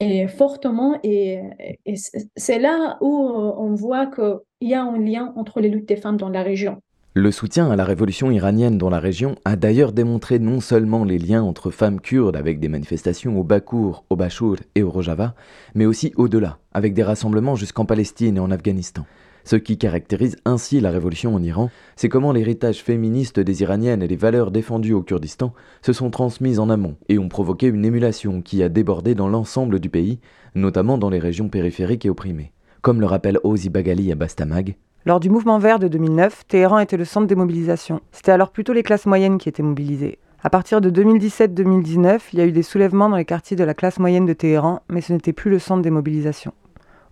et 0.00 0.28
fortement. 0.28 0.98
Et, 1.02 1.40
et 1.84 1.94
c'est 2.36 2.58
là 2.58 2.96
où 3.00 3.08
on 3.08 3.74
voit 3.74 4.06
qu'il 4.06 4.68
y 4.68 4.74
a 4.74 4.82
un 4.82 4.98
lien 4.98 5.32
entre 5.36 5.60
les 5.60 5.68
luttes 5.68 5.88
des 5.88 5.96
femmes 5.96 6.16
dans 6.16 6.28
la 6.28 6.42
région. 6.42 6.80
Le 7.14 7.30
soutien 7.30 7.70
à 7.70 7.76
la 7.76 7.84
révolution 7.84 8.30
iranienne 8.30 8.78
dans 8.78 8.88
la 8.88 8.98
région 8.98 9.36
a 9.44 9.54
d'ailleurs 9.54 9.92
démontré 9.92 10.38
non 10.38 10.60
seulement 10.60 11.04
les 11.04 11.18
liens 11.18 11.42
entre 11.42 11.70
femmes 11.70 12.00
kurdes 12.00 12.36
avec 12.36 12.58
des 12.58 12.70
manifestations 12.70 13.38
au 13.38 13.44
Bakour, 13.44 14.06
au 14.08 14.16
Bachour 14.16 14.56
et 14.74 14.82
au 14.82 14.90
Rojava, 14.90 15.34
mais 15.74 15.84
aussi 15.84 16.14
au-delà, 16.16 16.56
avec 16.72 16.94
des 16.94 17.02
rassemblements 17.02 17.54
jusqu'en 17.54 17.84
Palestine 17.84 18.38
et 18.38 18.40
en 18.40 18.50
Afghanistan. 18.50 19.04
Ce 19.44 19.56
qui 19.56 19.76
caractérise 19.76 20.38
ainsi 20.46 20.80
la 20.80 20.90
révolution 20.90 21.34
en 21.34 21.42
Iran, 21.42 21.68
c'est 21.96 22.08
comment 22.08 22.32
l'héritage 22.32 22.82
féministe 22.82 23.38
des 23.38 23.60
Iraniennes 23.60 24.02
et 24.02 24.08
les 24.08 24.16
valeurs 24.16 24.50
défendues 24.50 24.94
au 24.94 25.02
Kurdistan 25.02 25.52
se 25.82 25.92
sont 25.92 26.08
transmises 26.08 26.60
en 26.60 26.70
amont 26.70 26.96
et 27.10 27.18
ont 27.18 27.28
provoqué 27.28 27.66
une 27.66 27.84
émulation 27.84 28.40
qui 28.40 28.62
a 28.62 28.70
débordé 28.70 29.14
dans 29.14 29.28
l'ensemble 29.28 29.80
du 29.80 29.90
pays, 29.90 30.18
notamment 30.54 30.96
dans 30.96 31.10
les 31.10 31.18
régions 31.18 31.50
périphériques 31.50 32.06
et 32.06 32.10
opprimées. 32.10 32.52
Comme 32.80 33.00
le 33.00 33.06
rappelle 33.06 33.38
Ozi 33.44 33.68
Bagali 33.68 34.10
à 34.10 34.14
Bastamag, 34.14 34.76
lors 35.04 35.18
du 35.18 35.30
mouvement 35.30 35.58
vert 35.58 35.80
de 35.80 35.88
2009, 35.88 36.46
Téhéran 36.46 36.78
était 36.78 36.96
le 36.96 37.04
centre 37.04 37.26
des 37.26 37.34
mobilisations. 37.34 38.00
C'était 38.12 38.30
alors 38.30 38.50
plutôt 38.50 38.72
les 38.72 38.84
classes 38.84 39.06
moyennes 39.06 39.38
qui 39.38 39.48
étaient 39.48 39.62
mobilisées. 39.62 40.18
À 40.44 40.50
partir 40.50 40.80
de 40.80 40.90
2017-2019, 40.90 42.20
il 42.32 42.38
y 42.38 42.42
a 42.42 42.46
eu 42.46 42.52
des 42.52 42.62
soulèvements 42.62 43.08
dans 43.08 43.16
les 43.16 43.24
quartiers 43.24 43.56
de 43.56 43.64
la 43.64 43.74
classe 43.74 43.98
moyenne 43.98 44.26
de 44.26 44.32
Téhéran, 44.32 44.82
mais 44.88 45.00
ce 45.00 45.12
n'était 45.12 45.32
plus 45.32 45.50
le 45.50 45.58
centre 45.58 45.82
des 45.82 45.90
mobilisations. 45.90 46.52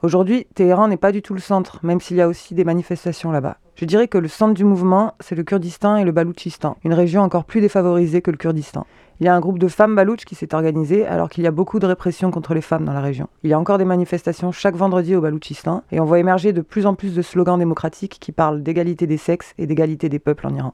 Aujourd'hui, 0.03 0.47
Téhéran 0.55 0.89
n'est 0.89 0.97
pas 0.97 1.13
du 1.13 1.21
tout 1.21 1.35
le 1.35 1.41
centre, 1.41 1.79
même 1.83 2.01
s'il 2.01 2.17
y 2.17 2.23
a 2.23 2.29
aussi 2.29 2.55
des 2.55 2.65
manifestations 2.65 3.31
là-bas. 3.31 3.59
Je 3.75 3.85
dirais 3.85 4.09
que 4.09 4.17
le 4.17 4.29
centre 4.29 4.55
du 4.55 4.65
mouvement, 4.65 5.13
c'est 5.21 5.35
le 5.35 5.43
Kurdistan 5.43 5.97
et 5.97 6.05
le 6.05 6.13
Baloutchistan, 6.13 6.79
une 6.85 6.95
région 6.95 7.21
encore 7.21 7.45
plus 7.45 7.61
défavorisée 7.61 8.23
que 8.23 8.31
le 8.31 8.39
Kurdistan. 8.39 8.87
Il 9.21 9.27
y 9.27 9.29
a 9.29 9.35
un 9.35 9.41
groupe 9.41 9.59
de 9.59 9.69
femmes 9.69 9.95
balouches 9.95 10.25
qui 10.25 10.35
s'est 10.35 10.55
organisé 10.55 11.07
alors 11.07 11.29
qu'il 11.29 11.45
y 11.45 11.47
a 11.47 11.51
beaucoup 11.51 11.79
de 11.79 11.85
répression 11.85 12.31
contre 12.31 12.55
les 12.55 12.63
femmes 12.63 12.87
dans 12.87 12.95
la 12.95 13.03
région. 13.03 13.29
Il 13.43 13.51
y 13.51 13.53
a 13.53 13.59
encore 13.59 13.77
des 13.77 13.85
manifestations 13.85 14.53
chaque 14.53 14.75
vendredi 14.75 15.15
au 15.15 15.21
Baloutchistan 15.21 15.83
et 15.93 16.01
on 16.01 16.07
voit 16.07 16.19
émerger 16.19 16.55
de 16.55 16.63
plus 16.63 16.87
en 16.87 16.95
plus 16.95 17.15
de 17.15 17.21
slogans 17.21 17.59
démocratiques 17.59 18.17
qui 18.19 18.33
parlent 18.33 18.63
d'égalité 18.63 19.07
des 19.07 19.19
sexes 19.19 19.53
et 19.59 19.67
d'égalité 19.67 20.09
des 20.09 20.19
peuples 20.19 20.47
en 20.47 20.55
Iran. 20.55 20.73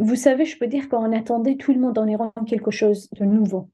Vous 0.00 0.14
savez, 0.14 0.44
je 0.44 0.56
peux 0.56 0.68
dire 0.68 0.88
qu'on 0.88 1.12
attendait 1.12 1.56
tout 1.56 1.72
le 1.72 1.80
monde 1.80 1.98
en 1.98 2.06
Iran 2.06 2.32
quelque 2.46 2.70
chose 2.70 3.08
de 3.18 3.24
nouveau. 3.24 3.68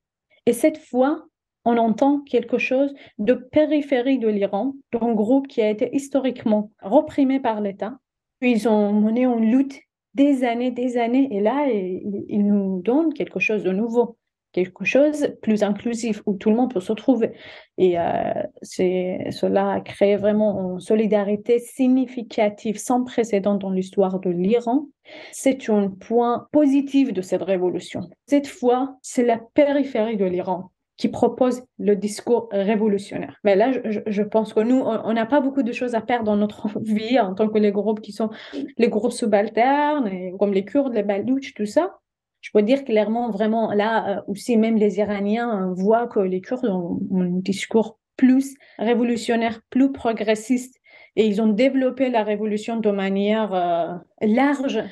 Et 0.46 0.54
cette 0.54 0.78
fois, 0.78 1.26
on 1.64 1.76
entend 1.78 2.20
quelque 2.20 2.58
chose 2.58 2.94
de 3.18 3.34
périphérie 3.34 4.18
de 4.18 4.28
l'Iran, 4.28 4.74
d'un 4.92 5.12
groupe 5.14 5.48
qui 5.48 5.62
a 5.62 5.70
été 5.70 5.94
historiquement 5.94 6.70
reprimé 6.82 7.40
par 7.40 7.60
l'État. 7.60 7.98
Ils 8.40 8.68
ont 8.68 8.92
mené 8.92 9.24
une 9.24 9.50
lutte 9.50 9.80
des 10.14 10.44
années, 10.44 10.70
des 10.70 10.96
années, 10.96 11.28
et 11.32 11.40
là, 11.40 11.66
il, 11.68 12.46
nous 12.46 12.82
donne 12.82 13.12
quelque 13.14 13.40
chose 13.40 13.64
de 13.64 13.72
nouveau, 13.72 14.16
quelque 14.52 14.84
chose 14.84 15.34
plus 15.42 15.62
inclusif, 15.62 16.22
où 16.26 16.34
tout 16.34 16.50
le 16.50 16.56
monde 16.56 16.72
peut 16.72 16.80
se 16.80 16.92
trouver. 16.92 17.32
Et 17.78 17.98
euh, 17.98 18.32
cela 18.62 19.72
a 19.72 19.80
créé 19.80 20.16
vraiment 20.16 20.74
une 20.74 20.80
solidarité 20.80 21.58
significative, 21.58 22.78
sans 22.78 23.02
précédent 23.02 23.54
dans 23.54 23.70
l'histoire 23.70 24.20
de 24.20 24.30
l'Iran. 24.30 24.86
C'est 25.32 25.68
un 25.68 25.88
point 25.88 26.46
positif 26.52 27.12
de 27.12 27.22
cette 27.22 27.42
révolution. 27.42 28.08
Cette 28.26 28.46
fois, 28.46 28.96
c'est 29.02 29.24
la 29.24 29.40
périphérie 29.54 30.16
de 30.16 30.26
l'Iran 30.26 30.70
qui 30.96 31.08
propose 31.08 31.62
le 31.78 31.96
discours 31.96 32.48
révolutionnaire. 32.52 33.38
Mais 33.42 33.56
là, 33.56 33.72
je, 34.06 34.22
pense 34.22 34.52
que 34.52 34.60
nous, 34.60 34.80
on 34.80 35.12
n'a 35.12 35.26
pas 35.26 35.40
beaucoup 35.40 35.62
de 35.62 35.72
choses 35.72 35.94
à 35.94 36.00
perdre 36.00 36.24
dans 36.24 36.36
notre 36.36 36.68
vie 36.80 37.18
en 37.18 37.34
tant 37.34 37.48
que 37.48 37.58
les 37.58 37.72
groupes 37.72 38.00
qui 38.00 38.12
sont 38.12 38.30
les 38.78 38.88
groupes 38.88 39.12
subalternes, 39.12 40.36
comme 40.38 40.52
les 40.52 40.64
Kurdes, 40.64 40.94
les 40.94 41.02
Balouches, 41.02 41.54
tout 41.54 41.66
ça. 41.66 41.98
Je 42.40 42.50
peux 42.52 42.62
dire 42.62 42.84
clairement, 42.84 43.30
vraiment, 43.30 43.72
là 43.72 44.18
euh, 44.18 44.20
aussi, 44.28 44.56
même 44.56 44.76
les 44.76 44.98
Iraniens 44.98 45.72
voient 45.74 46.06
que 46.06 46.20
les 46.20 46.42
Kurdes 46.42 46.66
ont, 46.66 47.00
un 47.14 47.30
discours 47.40 47.98
plus 48.16 48.54
révolutionnaire, 48.78 49.60
plus 49.70 49.90
progressiste, 49.90 50.76
et 51.16 51.26
ils 51.26 51.40
ont 51.40 51.48
développé 51.48 52.10
la 52.10 52.22
révolution 52.22 52.76
de 52.76 52.90
manière 52.90 53.54
euh, 53.54 53.94
large 54.20 54.82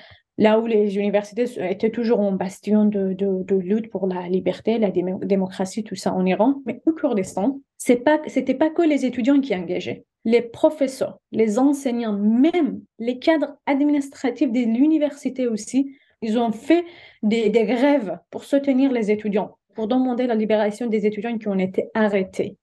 là 0.42 0.58
où 0.58 0.66
les 0.66 0.98
universités 0.98 1.44
étaient 1.70 1.90
toujours 1.90 2.20
un 2.20 2.32
bastion 2.32 2.84
de, 2.84 3.54
lutte 3.54 3.90
pour 3.90 4.08
la 4.08 4.28
liberté, 4.28 4.78
la 4.78 4.90
démocratie, 4.90 5.84
tout 5.84 5.94
ça 5.94 6.12
en 6.12 6.26
Iran. 6.26 6.56
Mais 6.66 6.82
au 6.84 6.92
Kurdistan, 6.92 7.60
ce 7.78 7.92
n'était 7.92 8.54
pas, 8.54 8.70
que 8.70 8.82
les 8.82 9.04
étudiants 9.06 9.40
qui 9.40 9.54
engageaient. 9.54 10.04
Les 10.24 10.42
professeurs, 10.42 11.18
les 11.30 11.58
enseignants, 11.58 12.12
même 12.16 12.80
les 12.98 13.18
cadres 13.18 13.56
administratifs 13.66 14.50
de 14.50 14.60
l'université 14.60 15.46
aussi, 15.46 15.96
ils 16.22 16.38
ont 16.38 16.52
fait 16.52 16.84
des, 17.22 17.48
des 17.48 17.64
grèves 17.64 18.18
pour 18.30 18.44
soutenir 18.44 18.90
les 18.90 19.10
étudiants, 19.12 19.58
pour 19.74 19.86
demander 19.86 20.26
la 20.26 20.34
libération 20.34 20.86
des 20.86 21.06
étudiants 21.06 21.38
qui 21.38 21.48
ont 21.48 21.58
été 21.58 21.88
arrêtés. 21.94 22.56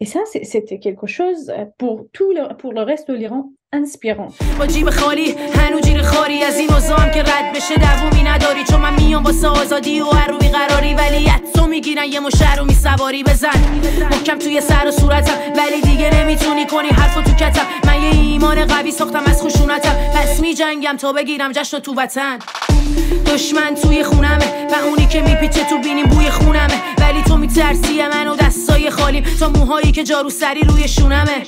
Et 0.00 0.06
ça, 0.06 0.20
c'était 0.24 0.78
quelque 0.78 1.06
chose 1.06 1.52
pour 1.76 2.06
tout 2.12 2.32
le, 2.32 2.54
pour 2.56 2.72
le 2.72 2.80
reste 2.80 3.10
de 3.10 3.14
l'Iran 3.14 3.50
inspirant. 3.76 4.58
با 4.58 4.66
جیب 4.66 4.90
خالی 4.90 5.34
هنو 5.54 5.80
جیر 5.80 6.02
خاری 6.02 6.42
از 6.42 6.56
این 6.58 6.72
اوزام 6.72 7.10
که 7.14 7.22
رد 7.22 7.52
بشه 7.56 7.74
دوومی 7.74 8.22
نداری. 8.22 8.64
چون 8.64 8.80
من 8.80 8.94
میام 8.94 9.24
واسه 9.24 9.48
آزادی 9.48 10.00
و 10.00 10.04
هر 10.04 10.26
رو 10.26 10.38
بیقراری 10.38 10.94
ولی 10.94 11.32
تو 11.54 11.66
می‌گیرن 11.66 12.04
یه 12.04 12.20
مشهر 12.20 12.56
رو 12.56 12.64
میسواری 12.64 13.22
بزن. 13.22 13.58
محکم 14.10 14.38
توی 14.38 14.60
سر 14.60 14.86
و 14.88 14.90
صورتم. 14.90 15.32
ولی 15.56 15.80
دیگه 15.80 16.14
نمی‌تونی 16.14 16.66
کنی 16.66 16.88
حرفو 16.88 17.22
تو 17.22 17.32
کتم. 17.32 17.66
من 17.86 18.02
یه 18.02 18.10
ایمان 18.10 18.66
قوی 18.66 18.90
ساختم 18.90 19.22
از 19.26 19.42
خشونتم. 19.42 19.96
پس 20.14 20.40
میجنگم 20.40 20.96
تا 20.96 21.12
بگیرم 21.12 21.52
جشن 21.52 21.78
تو 21.78 21.94
وطن. 21.94 22.38
دشمن 23.26 23.74
توی 23.82 24.04
خونمه 24.04 24.66
و 24.72 24.74
اونی 24.84 25.06
که 25.06 25.20
میپیچه 25.20 25.64
تو 25.70 25.78
بینیم 25.78 26.06
بوی 26.06 26.30
خونمه. 26.30 26.82
ولی 26.98 27.22
تو 27.22 27.36
میترسی 27.36 28.02
منو 28.12 28.36
دستای 28.36 28.90
خالیم 28.90 29.24
تا 29.40 29.48
موهایی 29.48 29.92
که 29.92 30.04
جارو 30.04 30.30
سری 30.30 30.60
روی 30.60 30.88
شونمه. 30.88 31.42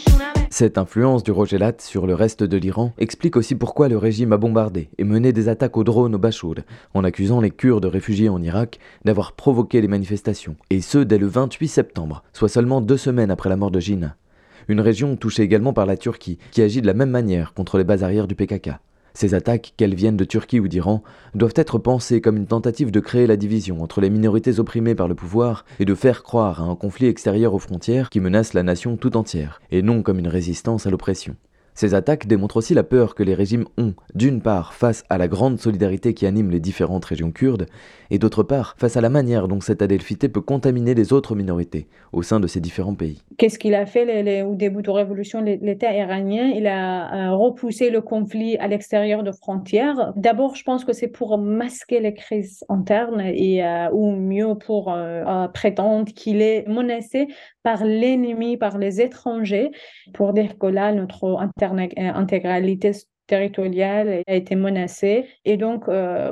Cette 0.51 0.79
influence 0.85 1.23
du 1.23 1.33
Rogelat 1.41 1.77
sur 1.91 2.05
le 2.11 2.15
reste 2.19 2.45
de 2.45 2.57
l'Iran 2.59 2.93
explique 2.99 3.37
aussi 3.37 3.55
pourquoi 3.55 3.89
le 3.89 3.97
régime 3.97 4.33
a 4.33 4.37
bombardé 4.37 4.91
et 4.99 5.05
mené 5.05 5.33
des 5.33 5.49
attaques 5.49 5.77
aux 5.77 5.85
drones 5.85 6.17
au 6.17 6.19
Bachour, 6.19 6.57
en 6.93 7.05
accusant 7.05 7.41
les 7.41 7.51
Kurdes 7.51 7.87
réfugiés 7.87 8.29
en 8.29 8.43
Irak 8.43 8.79
d'avoir 9.05 9.33
provoqué 9.33 9.81
les 9.81 9.89
manifestations, 9.89 10.57
et 10.69 10.83
ce 10.83 10.99
dès 10.99 11.19
le 11.19 11.27
28 11.27 11.69
septembre, 11.69 12.23
soit 12.33 12.49
seulement 12.49 12.81
deux 12.81 12.97
semaines 12.97 13.31
après 13.31 13.49
la 13.49 13.57
mort 13.57 13.71
de 13.71 13.81
Jina. 13.81 14.17
Une 14.69 14.81
région 14.81 15.17
touchée 15.17 15.45
également 15.45 15.73
par 15.73 15.87
la 15.87 15.97
Turquie, 15.97 16.39
qui 16.51 16.61
agit 16.61 16.83
de 16.83 16.87
la 16.87 16.93
même 16.93 17.11
manière 17.11 17.55
contre 17.55 17.79
les 17.79 17.85
bases 17.85 18.03
arrières 18.03 18.27
du 18.27 18.35
PKK. 18.35 18.73
Ces 19.15 19.35
attaques, 19.35 19.73
qu'elles 19.77 19.95
viennent 19.95 20.17
de 20.17 20.25
Turquie 20.25 20.61
ou 20.61 20.69
d'Iran, 20.69 21.03
doivent 21.35 21.55
être 21.57 21.79
pensées 21.79 22.21
comme 22.21 22.37
une 22.37 22.47
tentative 22.47 22.91
de 22.91 23.01
créer 23.01 23.27
la 23.27 23.37
division 23.37 23.83
entre 23.83 24.01
les 24.01 24.11
minorités 24.11 24.61
opprimées 24.61 24.95
par 24.95 25.09
le 25.09 25.15
pouvoir 25.15 25.65
et 25.81 25.85
de 25.85 25.95
faire 25.95 26.23
croire 26.23 26.63
à 26.63 26.67
un 26.67 26.77
conflit 26.77 27.07
extérieur 27.07 27.55
aux 27.55 27.59
frontières 27.59 28.11
qui 28.11 28.21
menace 28.21 28.55
la 28.55 28.63
nation 28.63 28.97
tout 28.97 29.17
entière, 29.17 29.61
et 29.71 29.83
non 29.83 30.03
comme 30.03 30.19
une 30.19 30.29
résistance 30.29 30.87
à 30.87 30.91
l'oppression. 30.91 31.35
Ces 31.79 31.95
attaques 31.95 32.27
démontrent 32.27 32.57
aussi 32.57 32.75
la 32.75 32.83
peur 32.83 33.15
que 33.15 33.23
les 33.23 33.37
régimes 33.37 33.67
ont, 33.77 33.95
d'une 34.13 34.43
part, 34.43 34.75
face 34.75 35.05
à 35.11 35.17
la 35.17 35.29
grande 35.29 35.61
solidarité 35.61 36.13
qui 36.13 36.27
anime 36.27 36.51
les 36.51 36.59
différentes 36.59 37.05
régions 37.05 37.31
kurdes, 37.31 37.67
et 38.11 38.19
d'autre 38.19 38.43
part, 38.43 38.75
face 38.79 38.97
à 38.97 39.01
la 39.01 39.11
manière 39.11 39.47
dont 39.47 39.61
cette 39.61 39.81
adelphité 39.81 40.29
peut 40.29 40.41
contaminer 40.41 40.95
les 40.95 41.13
autres 41.13 41.37
minorités 41.37 41.87
au 42.13 42.25
sein 42.25 42.41
de 42.41 42.49
ces 42.49 42.59
différents 42.59 42.97
pays. 42.97 43.23
Qu'est-ce 43.39 43.61
qu'il 43.61 43.77
a 43.77 43.87
fait 43.87 44.43
au 44.43 44.57
début 44.57 44.83
de 44.83 44.89
la 44.89 44.95
révolution 44.95 45.41
L'État 45.41 45.93
iranien, 45.95 46.49
il 46.49 46.67
a 46.67 47.29
euh, 47.29 47.37
repoussé 47.37 47.89
le 47.89 48.01
conflit 48.01 48.57
à 48.57 48.67
l'extérieur 48.67 49.23
de 49.23 49.31
frontières. 49.31 50.13
D'abord, 50.17 50.57
je 50.57 50.65
pense 50.65 50.85
que 50.85 50.93
c'est 50.93 51.07
pour 51.07 51.39
masquer 51.39 52.01
les 52.01 52.15
crises 52.15 52.65
internes 52.69 53.21
et 53.21 53.65
euh, 53.65 53.91
ou 53.93 54.11
mieux 54.11 54.57
pour 54.57 54.93
euh, 54.93 55.47
prétendre 55.55 56.13
qu'il 56.13 56.43
est 56.43 56.67
menacé 56.67 57.29
par 57.63 57.85
l'ennemi, 57.85 58.57
par 58.57 58.77
les 58.77 59.01
étrangers, 59.01 59.71
pour 60.15 60.33
dire 60.33 60.59
que 60.59 60.67
là, 60.67 60.93
notre 60.93 61.39
intégralité 61.97 62.91
territoriale 63.29 64.25
a 64.27 64.35
été 64.35 64.57
menacée. 64.57 65.27
Et 65.45 65.57
donc, 65.57 65.89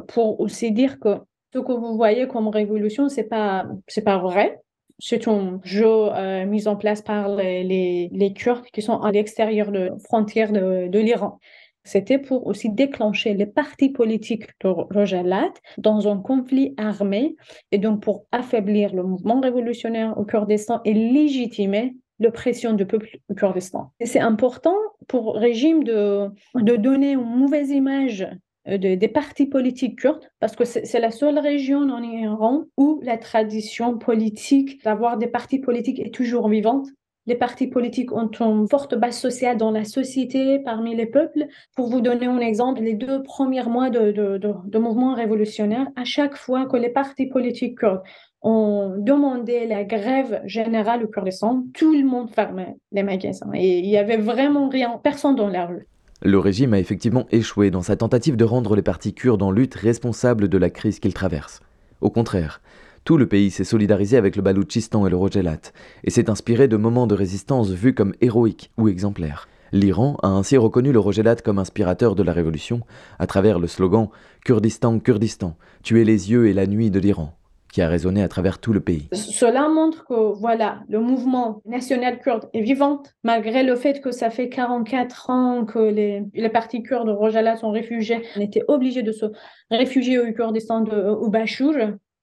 pour 0.08 0.40
aussi 0.40 0.72
dire 0.72 0.98
que 0.98 1.18
ce 1.54 1.60
que 1.60 1.72
vous 1.72 1.94
voyez 1.94 2.26
comme 2.26 2.48
révolution, 2.48 3.08
c'est 3.08 3.28
pas, 3.28 3.64
c'est 3.86 4.02
pas 4.02 4.18
vrai. 4.18 4.60
C'est 4.98 5.28
un 5.28 5.60
jeu 5.62 5.86
euh, 5.86 6.46
mis 6.46 6.68
en 6.68 6.76
place 6.76 7.02
par 7.02 7.36
les, 7.36 8.32
Kurdes 8.34 8.64
qui 8.72 8.82
sont 8.82 9.00
à 9.00 9.12
l'extérieur 9.12 9.70
de 9.70 9.90
frontières 10.04 10.52
de, 10.52 10.88
de 10.88 10.98
l'Iran. 10.98 11.38
C'était 11.86 12.18
pour 12.18 12.48
aussi 12.48 12.68
déclencher 12.70 13.34
les 13.34 13.46
partis 13.46 13.90
politiques 13.90 14.48
de 14.60 14.68
Rojalat 14.68 15.52
dans 15.78 16.08
un 16.08 16.18
conflit 16.18 16.74
armé 16.78 17.36
et 17.70 17.78
donc 17.78 18.02
pour 18.02 18.26
affaiblir 18.32 18.92
le 18.92 19.04
mouvement 19.04 19.40
révolutionnaire 19.40 20.18
au 20.18 20.24
Kurdistan 20.24 20.80
et 20.84 20.92
légitimer 20.92 21.94
l'oppression 22.18 22.72
du 22.72 22.86
peuple 22.86 23.18
Kurdistan. 23.36 23.92
C'est 24.04 24.20
important 24.20 24.76
pour 25.06 25.34
le 25.34 25.40
régime 25.40 25.84
de, 25.84 26.28
de 26.56 26.74
donner 26.74 27.12
une 27.12 27.20
mauvaise 27.20 27.70
image 27.70 28.26
euh, 28.68 28.78
des 28.78 29.08
partis 29.08 29.46
politiques 29.46 30.00
kurdes, 30.00 30.28
parce 30.40 30.56
que 30.56 30.64
c'est 30.64 31.00
la 31.00 31.10
seule 31.10 31.38
région 31.38 31.80
en 31.82 32.02
Iran 32.02 32.64
où 32.76 33.00
la 33.02 33.16
tradition 33.16 33.96
politique 33.96 34.82
d'avoir 34.84 35.18
des 35.18 35.28
partis 35.28 35.60
politiques 35.60 36.00
est 36.00 36.14
toujours 36.14 36.48
vivante. 36.48 36.88
les 37.28 37.34
partis 37.34 37.66
politiques 37.66 38.12
ont 38.12 38.30
une 38.40 38.68
forte 38.68 38.94
base 38.94 39.18
sociale 39.18 39.56
dans 39.56 39.72
la 39.72 39.84
société, 39.84 40.60
parmi 40.60 40.94
les 40.94 41.06
peuples. 41.06 41.46
Pour 41.74 41.88
vous 41.88 42.00
donner 42.00 42.26
un 42.26 42.38
exemple, 42.38 42.82
les 42.82 42.94
deux 42.94 43.22
premiers 43.24 43.64
mois 43.64 43.90
de, 43.90 44.78
mouvement 44.78 45.12
révolutionnaire, 45.14 45.88
à 45.96 46.04
chaque 46.04 46.36
fois 46.36 46.66
que 46.66 46.76
les 46.76 46.88
partis 46.88 47.26
politiques 47.26 47.78
kurdes 47.78 48.02
ont 48.42 48.94
demandé 48.98 49.66
la 49.66 49.82
grève 49.82 50.40
générale 50.44 51.04
au 51.04 51.08
Kurdistan, 51.08 51.64
tout 51.74 51.92
le 51.92 52.04
monde 52.04 52.30
fermait 52.30 52.76
les 52.92 53.02
magasins 53.02 53.50
et 53.54 53.78
il 53.80 53.86
y 53.86 53.96
avait 53.96 54.18
vraiment 54.18 54.68
rien, 54.68 55.00
personne 55.02 55.34
dans 55.34 55.48
la 55.48 55.66
rue. 55.66 55.88
Le 56.22 56.38
régime 56.38 56.72
a 56.72 56.78
effectivement 56.78 57.26
échoué 57.30 57.70
dans 57.70 57.82
sa 57.82 57.96
tentative 57.96 58.36
de 58.36 58.44
rendre 58.44 58.74
les 58.74 58.82
partis 58.82 59.12
kurdes 59.12 59.42
en 59.42 59.50
lutte 59.50 59.74
responsables 59.74 60.48
de 60.48 60.58
la 60.58 60.70
crise 60.70 60.98
qu'ils 60.98 61.12
traversent. 61.12 61.60
Au 62.00 62.08
contraire, 62.08 62.62
tout 63.04 63.18
le 63.18 63.28
pays 63.28 63.50
s'est 63.50 63.64
solidarisé 63.64 64.16
avec 64.16 64.34
le 64.34 64.42
Baloutchistan 64.42 65.06
et 65.06 65.10
le 65.10 65.16
Rojelat, 65.16 65.60
et 66.04 66.10
s'est 66.10 66.30
inspiré 66.30 66.68
de 66.68 66.76
moments 66.76 67.06
de 67.06 67.14
résistance 67.14 67.70
vus 67.70 67.94
comme 67.94 68.14
héroïques 68.22 68.72
ou 68.78 68.88
exemplaires. 68.88 69.46
L'Iran 69.72 70.16
a 70.22 70.28
ainsi 70.28 70.56
reconnu 70.56 70.90
le 70.90 70.98
Rojelat 70.98 71.36
comme 71.36 71.58
inspirateur 71.58 72.14
de 72.14 72.22
la 72.22 72.32
révolution, 72.32 72.80
à 73.18 73.26
travers 73.26 73.58
le 73.58 73.66
slogan 73.66 74.08
Kurdistan, 74.44 74.98
Kurdistan, 74.98 75.56
tuer 75.82 76.04
les 76.04 76.30
yeux 76.30 76.48
et 76.48 76.54
la 76.54 76.66
nuit 76.66 76.90
de 76.90 76.98
l'Iran, 76.98 77.36
qui 77.76 77.82
a 77.82 77.88
résonné 77.88 78.22
à 78.22 78.28
travers 78.28 78.58
tout 78.58 78.72
le 78.72 78.80
pays. 78.80 79.06
Cela 79.12 79.68
montre 79.68 80.06
que 80.06 80.14
voilà, 80.14 80.80
le 80.88 80.98
mouvement 80.98 81.60
national 81.66 82.20
kurde 82.20 82.48
est 82.54 82.62
vivant, 82.62 83.02
malgré 83.22 83.62
le 83.62 83.76
fait 83.76 84.00
que 84.00 84.12
ça 84.12 84.30
fait 84.30 84.48
44 84.48 85.28
ans 85.28 85.66
que 85.66 85.78
les, 85.78 86.22
les 86.32 86.48
partis 86.48 86.82
kurdes 86.82 87.10
Rojalat 87.10 87.56
sont 87.56 87.70
réfugiés. 87.70 88.22
On 88.34 88.40
était 88.40 88.62
obligés 88.68 89.02
de 89.02 89.12
se 89.12 89.26
réfugier 89.70 90.18
au 90.18 90.32
Kurdistan 90.32 90.80
de, 90.80 90.96
au 90.96 91.28
Bachur, 91.28 91.74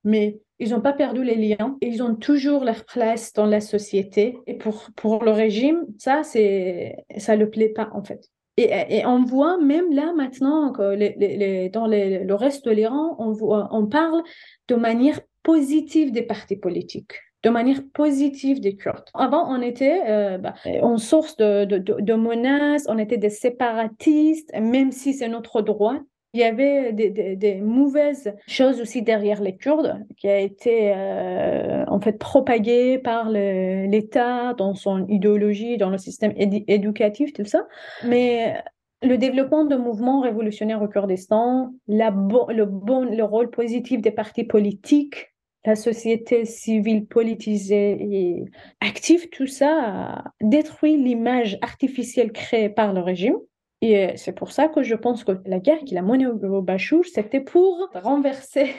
mais 0.03 0.39
ils 0.57 0.71
n'ont 0.71 0.81
pas 0.81 0.91
perdu 0.91 1.23
les 1.23 1.35
liens. 1.35 1.77
Ils 1.81 2.01
ont 2.01 2.15
toujours 2.15 2.63
leur 2.63 2.83
place 2.85 3.31
dans 3.33 3.45
la 3.45 3.61
société. 3.61 4.39
Et 4.47 4.55
pour, 4.55 4.87
pour 4.95 5.23
le 5.23 5.29
régime, 5.29 5.85
ça, 5.99 6.23
c'est, 6.23 6.95
ça 7.17 7.35
le 7.35 7.51
plaît 7.51 7.69
pas, 7.69 7.91
en 7.93 8.03
fait. 8.03 8.27
Et, 8.57 8.71
et, 8.89 9.05
on 9.05 9.23
voit 9.23 9.59
même 9.59 9.93
là 9.93 10.13
maintenant 10.15 10.71
que 10.71 10.95
les, 10.95 11.69
dans 11.69 11.85
le 11.85 12.33
reste 12.33 12.65
de 12.65 12.71
l'Iran, 12.71 13.15
on, 13.19 13.31
voit, 13.31 13.67
on 13.71 13.85
parle 13.85 14.23
de 14.67 14.75
manière 14.75 15.19
positive 15.43 16.11
des 16.11 16.23
partis 16.23 16.57
politiques 16.57 17.13
de 17.43 17.49
manière 17.49 17.81
positive 17.93 18.61
des 18.61 18.77
Kurdes. 18.77 19.09
Avant, 19.13 19.53
on 19.53 19.61
était 19.61 20.01
euh, 20.07 20.37
bah, 20.37 20.53
en 20.81 20.97
source 20.97 21.35
de, 21.35 21.65
de, 21.65 21.77
de, 21.77 22.13
menaces, 22.13 22.85
on 22.87 22.97
était 22.97 23.17
des 23.17 23.29
séparatistes, 23.29 24.49
même 24.57 24.93
si 24.93 25.13
c'est 25.13 25.27
notre 25.27 25.61
droit 25.61 25.99
il 26.33 26.39
y 26.39 26.43
avait 26.43 26.93
des, 26.93 27.61
mauvaises 27.61 28.33
choses 28.47 28.81
aussi 28.81 29.03
derrière 29.03 29.39
les 29.39 29.55
Kurdes, 29.55 30.03
qui 30.17 30.27
a 30.27 30.39
été 30.39 30.91
euh, 30.95 31.85
en 31.87 32.01
fait 32.01 32.17
propagée 32.17 32.97
par 32.97 33.29
l'État 33.29 34.55
dans 34.55 34.73
son 34.73 35.07
idéologie, 35.07 35.77
dans 35.77 35.91
le 35.91 35.99
système 35.99 36.33
éducatif, 36.35 37.33
tout 37.33 37.45
ça. 37.45 37.67
Mais 38.03 38.55
le 39.03 39.19
développement 39.19 39.63
de 39.63 39.75
mouvements 39.75 40.21
révolutionnaires 40.21 40.81
au 40.81 40.87
Kurdistan, 40.87 41.71
la 41.87 42.09
le, 42.09 42.65
bon, 42.65 43.03
le 43.03 43.23
rôle 43.23 43.51
positif 43.51 44.01
des 44.01 44.11
partis 44.11 44.45
politiques, 44.45 45.32
la 45.65 45.75
société 45.75 46.45
civile 46.45 47.05
politisée 47.05 47.97
et 47.99 48.45
active, 48.81 49.29
tout 49.29 49.47
ça 49.47 50.23
détruit 50.41 50.97
l'image 50.97 51.57
artificielle 51.61 52.31
créée 52.31 52.69
par 52.69 52.93
le 52.93 53.01
régime. 53.01 53.37
Et 53.81 54.15
c'est 54.15 54.31
pour 54.31 54.51
ça 54.51 54.69
que 54.69 54.81
je 54.81 54.95
pense 54.95 55.23
que 55.23 55.33
la 55.45 55.59
guerre 55.59 55.79
qu'il 55.79 55.97
a 55.97 56.01
menée 56.01 56.27
au 56.27 56.61
Bachour, 56.61 57.05
c'était 57.05 57.41
pour 57.41 57.89
renverser 57.93 58.69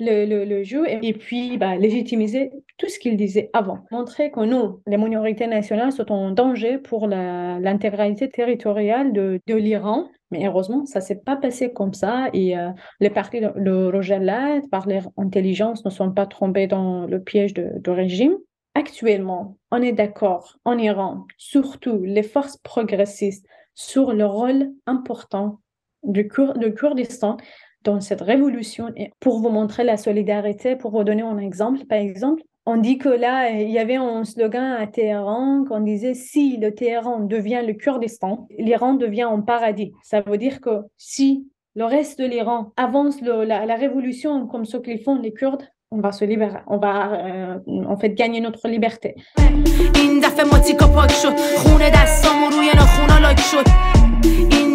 le, 0.00 0.44
le, 0.44 0.62
jeu 0.62 0.84
et, 0.88 1.12
puis 1.12 1.58
bah, 1.58 1.76
légitimiser 1.76 2.50
tout 2.78 2.88
ce 2.88 2.98
qu'il 2.98 3.16
disait 3.16 3.50
avant. 3.52 3.84
Montrer 3.90 4.30
que 4.30 4.40
nous, 4.40 4.80
les 4.86 4.96
minorités 4.96 5.46
nationales, 5.46 5.92
sont 5.92 6.10
en 6.10 6.30
danger 6.30 6.78
pour 6.78 7.06
l'intégralité 7.06 8.28
territoriale 8.28 9.12
de, 9.12 9.40
de 9.46 9.54
l'Iran. 9.54 10.08
Mais 10.30 10.46
heureusement, 10.46 10.86
ça 10.86 11.00
ne 11.00 11.04
s'est 11.04 11.20
pas 11.20 11.36
passé 11.36 11.72
comme 11.72 11.94
ça. 11.94 12.28
Et 12.32 12.56
euh, 12.56 12.70
les 13.00 13.10
partis 13.10 13.40
de 13.40 13.90
Rojalat, 13.90 14.60
par 14.70 14.88
leur 14.88 15.08
intelligence, 15.16 15.84
ne 15.84 15.90
sont 15.90 16.12
pas 16.12 16.26
trompés 16.26 16.66
dans 16.66 17.06
le 17.06 17.20
piège 17.20 17.54
de, 17.54 17.70
de 17.78 17.90
régime. 17.90 18.36
Actuellement, 18.74 19.56
on 19.72 19.82
est 19.82 19.92
d'accord 19.92 20.56
en 20.64 20.78
Iran, 20.78 21.26
surtout 21.36 22.00
les 22.04 22.22
forces 22.22 22.56
progressistes 22.58 23.46
sur 23.74 24.12
le 24.12 24.26
rôle 24.26 24.70
important 24.86 25.60
du, 26.02 26.28
Kurdistan 26.28 27.36
dans 27.84 28.00
cette 28.00 28.20
révolution. 28.20 28.88
Pour 29.20 29.40
vous 29.40 29.50
montrer 29.50 29.84
la 29.84 29.96
solidarité, 29.96 30.76
pour 30.76 30.90
vous 30.90 31.04
donner 31.04 31.22
un 31.22 31.38
exemple, 31.38 31.84
par 31.86 31.98
exemple, 31.98 32.42
on 32.66 32.76
dit 32.76 32.98
que 32.98 33.08
là, 33.08 33.50
il 33.50 33.70
y 33.70 33.78
avait 33.78 33.96
un 33.96 34.24
slogan 34.24 34.76
à 34.78 34.86
Téhéran 34.86 35.64
qu'on 35.66 35.80
disait 35.80 36.14
si 36.14 36.56
le 36.58 36.74
Téhéran 36.74 37.20
devient 37.20 37.62
le 37.66 37.72
Kurdistan, 37.72 38.46
l'Iran 38.58 38.94
devient 38.94 39.28
un 39.30 39.40
paradis. 39.40 39.92
Ça 40.02 40.20
veut 40.20 40.38
dire 40.38 40.60
que 40.60 40.82
si 40.96 41.48
le 41.74 41.84
reste 41.84 42.20
de 42.20 42.26
l'Iran 42.26 42.72
avance 42.76 43.20
la, 43.22 43.64
la, 43.64 43.74
révolution 43.76 44.46
comme 44.46 44.64
ce 44.64 44.76
qu'ils 44.76 45.02
font 45.02 45.16
les 45.16 45.32
Kurdes, 45.32 45.64
on 45.90 46.00
va 46.00 46.12
se 46.12 46.24
libérer, 46.24 46.58
on 46.68 46.78
va 46.78 47.12
euh, 47.12 47.58
en 47.86 47.96
fait 47.96 48.10
gagner 48.10 48.40
notre 48.40 48.68
liberté. 48.68 49.16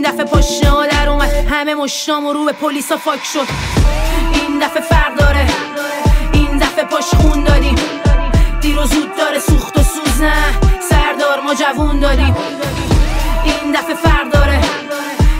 این 0.06 0.14
دفعه 0.14 0.26
پشت 0.26 0.62
در 0.92 1.10
اومد. 1.10 1.30
همه 1.50 1.76
مشتامو 1.76 2.34
رو 2.34 2.46
به 2.46 2.52
پلیسا 2.52 2.98
فاک 2.98 3.24
شد. 3.24 3.48
این 4.34 4.60
دفعه 4.60 4.82
فرق 4.82 5.16
داره. 5.16 5.48
این 6.34 6.58
دفعه 6.58 6.86
پاش 6.86 7.04
خون 7.04 7.44
دادیم. 7.44 7.76
دیر 8.62 8.80
و 8.80 8.86
زود 8.86 9.16
داره 9.18 9.40
سوخت 9.40 9.78
و 9.78 9.84
سوز 9.84 10.22
نه 10.22 10.34
سردار 10.90 11.40
ما 11.46 11.54
جوون 11.54 12.00
دادیم. 12.00 12.36
این 13.44 13.72
دفعه 13.72 13.96
فرق 13.96 14.30
داره. 14.30 14.62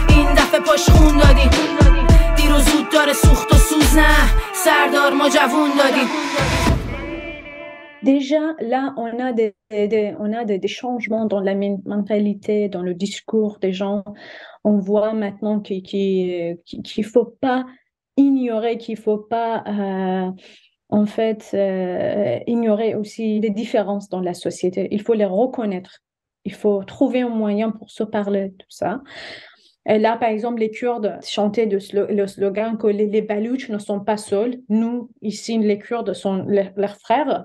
این 0.08 0.34
دفعه 0.34 0.60
پاش 0.60 0.90
خون 0.90 1.18
دادیم. 1.18 1.50
دیر 2.36 2.52
و 2.52 2.58
زود 2.60 2.88
داره 2.88 3.12
سوخت 3.12 3.54
و 3.54 3.56
سوز 3.56 3.96
نه 3.96 4.16
Déjà, 8.06 8.54
là, 8.60 8.94
on 8.96 9.18
a 9.18 9.32
des, 9.32 9.52
on 10.20 10.32
a 10.32 10.44
des, 10.44 10.68
changements 10.68 11.26
dans 11.26 11.40
la 11.40 11.56
mentalité, 11.56 12.68
dans 12.68 12.82
le 12.82 12.94
discours 12.94 13.58
des 13.58 13.72
gens. 13.72 14.04
On 14.62 14.78
voit 14.78 15.12
maintenant 15.12 15.58
qu'il 15.58 16.56
ne 16.72 17.02
faut 17.02 17.36
pas 17.40 17.66
ignorer, 18.16 18.78
qu'il 18.78 18.94
ne 18.94 19.00
faut 19.00 19.18
pas, 19.18 19.64
euh, 19.66 20.30
en 20.88 21.06
fait, 21.06 21.50
euh, 21.54 22.38
ignorer 22.46 22.94
aussi 22.94 23.40
les 23.40 23.50
différences 23.50 24.08
dans 24.08 24.20
la 24.20 24.34
société. 24.34 24.86
Il 24.92 25.02
faut 25.02 25.14
les 25.14 25.24
reconnaître. 25.24 25.98
Il 26.44 26.54
faut 26.54 26.84
trouver 26.84 27.22
un 27.22 27.28
moyen 27.28 27.72
pour 27.72 27.90
se 27.90 28.04
parler 28.04 28.50
de 28.50 28.54
tout 28.54 28.70
ça. 28.70 29.00
Et 29.84 29.98
là, 29.98 30.16
par 30.16 30.28
exemple, 30.28 30.60
les 30.60 30.70
Kurdes 30.70 31.18
chantaient 31.24 31.66
le 31.66 32.26
slogan 32.28 32.78
que 32.78 32.86
les, 32.86 33.06
les 33.06 33.22
Balouches 33.22 33.68
ne 33.68 33.78
sont 33.78 33.98
pas 33.98 34.16
seuls. 34.16 34.60
Nous, 34.68 35.10
ici, 35.22 35.58
les 35.58 35.80
Kurdes 35.80 36.12
sont 36.12 36.44
leurs 36.46 36.96
frères. 37.00 37.44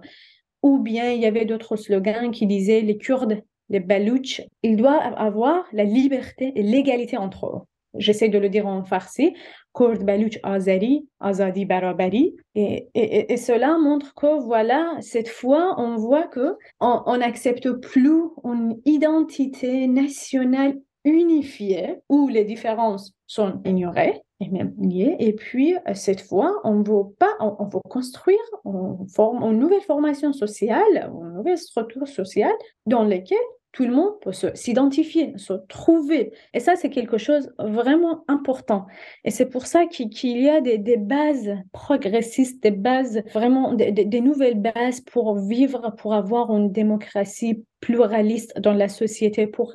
Ou 0.64 0.80
bien 0.80 1.12
il 1.12 1.22
y 1.22 1.26
avait 1.26 1.46
d'autres 1.46 1.76
slogans 1.76 2.32
qui 2.32 2.48
disaient 2.48 2.82
les 2.82 2.98
Kurdes, 2.98 3.42
les 3.70 3.80
Balouches, 3.80 4.42
ils 4.64 4.76
doivent 4.76 5.14
avoir 5.16 5.66
la 5.72 5.84
liberté 5.84 6.52
et 6.56 6.64
l'égalité 6.64 7.18
entre 7.18 7.46
eux. 7.48 7.60
J'essaie 7.98 8.30
de 8.30 8.38
le 8.38 8.50
dire 8.50 8.68
en 8.68 8.84
farsi. 8.84 9.34
Kurd, 9.74 10.04
Balouch, 10.04 10.40
Azari, 10.44 11.08
Azadi, 11.20 11.66
Barabari. 11.66 12.36
Et, 12.56 13.38
cela 13.38 13.78
montre 13.78 14.14
que, 14.14 14.42
voilà, 14.42 14.96
cette 15.02 15.28
fois, 15.28 15.76
on 15.78 15.98
voit 15.98 16.28
que 16.28 16.56
on 16.80 17.18
n'accepte 17.18 17.72
plus 17.72 18.24
une 18.44 18.80
identité 18.86 19.88
nationale 19.88 20.78
unifié 21.04 21.96
où 22.10 22.28
les 22.28 22.46
différences 22.46 23.14
sont 23.28 23.62
ignorées 23.66 24.22
et. 24.42 25.16
Et 25.20 25.34
puis, 25.34 25.76
euh, 25.76 25.94
cette 25.94 26.22
fois, 26.22 26.60
on 26.64 26.82
veut 26.82 27.12
pas, 27.20 27.34
on, 27.40 27.66
veut 27.66 27.80
construire 27.90 28.40
on 28.66 29.06
forme, 29.08 29.44
une 29.44 29.60
nouvelle 29.60 29.82
formation 29.82 30.34
sociale, 30.34 31.12
une 31.22 31.34
nouvelle 31.34 31.58
structure 31.58 32.08
sociale 32.08 32.54
dans 32.86 33.04
laquelle 33.04 33.38
tout 33.72 33.84
le 33.84 33.94
monde 33.94 34.20
peut 34.20 34.34
s'identifier, 34.54 35.34
se, 35.38 35.54
trouver. 35.70 36.34
Et 36.54 36.60
ça, 36.60 36.76
c'est 36.76 36.90
quelque 36.90 37.18
chose 37.18 37.54
vraiment 37.58 38.26
important. 38.28 38.86
Et 39.24 39.32
c'est 39.32 39.46
pour 39.46 39.66
ça 39.66 39.86
qu'il 39.86 40.42
y 40.42 40.50
a 40.50 40.60
des, 40.60 40.78
des, 40.78 40.98
bases 40.98 41.56
progressistes, 41.72 42.62
des 42.62 42.72
bases, 42.72 43.24
vraiment 43.32 43.74
des, 43.74 43.92
des, 43.92 44.22
nouvelles 44.22 44.60
bases 44.60 45.00
pour 45.00 45.38
vivre, 45.38 45.96
pour 45.98 46.14
avoir 46.14 46.54
une 46.56 46.72
démocratie 46.72 47.64
pluraliste 47.80 48.60
dans 48.60 48.74
la 48.74 48.90
société, 48.90 49.48
pour 49.48 49.74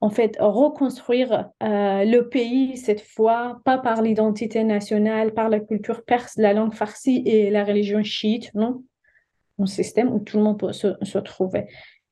en 0.00 0.10
fait 0.10 0.36
reconstruire 0.38 1.50
euh, 1.62 2.04
le 2.04 2.28
pays 2.28 2.76
cette 2.76 3.00
fois, 3.00 3.60
pas 3.64 3.78
par 3.78 4.02
l'identité 4.02 4.62
nationale, 4.64 5.32
par 5.32 5.48
la 5.48 5.60
culture 5.60 6.04
perse, 6.04 6.36
la 6.36 6.52
langue 6.52 6.74
farsi 6.74 7.22
et 7.24 7.50
la 7.50 7.64
religion 7.64 8.02
chiite, 8.02 8.50
non? 8.54 8.84
Un 9.58 9.66
système 9.66 10.12
où 10.12 10.18
tout 10.18 10.36
le 10.36 10.42
monde 10.44 10.58
peut 10.58 10.72
se, 10.72 10.88
se 11.02 11.18
trouver. 11.18 11.66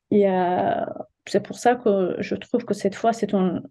Et 0.09 0.27
euh, 0.27 0.85
c'est 1.27 1.43
pour 1.43 1.57
ça 1.57 1.75
que 1.75 2.15
je 2.19 2.35
trouve 2.35 2.65
que 2.65 2.73
cette 2.73 2.95
fois, 2.95 3.13
c'est, 3.13 3.29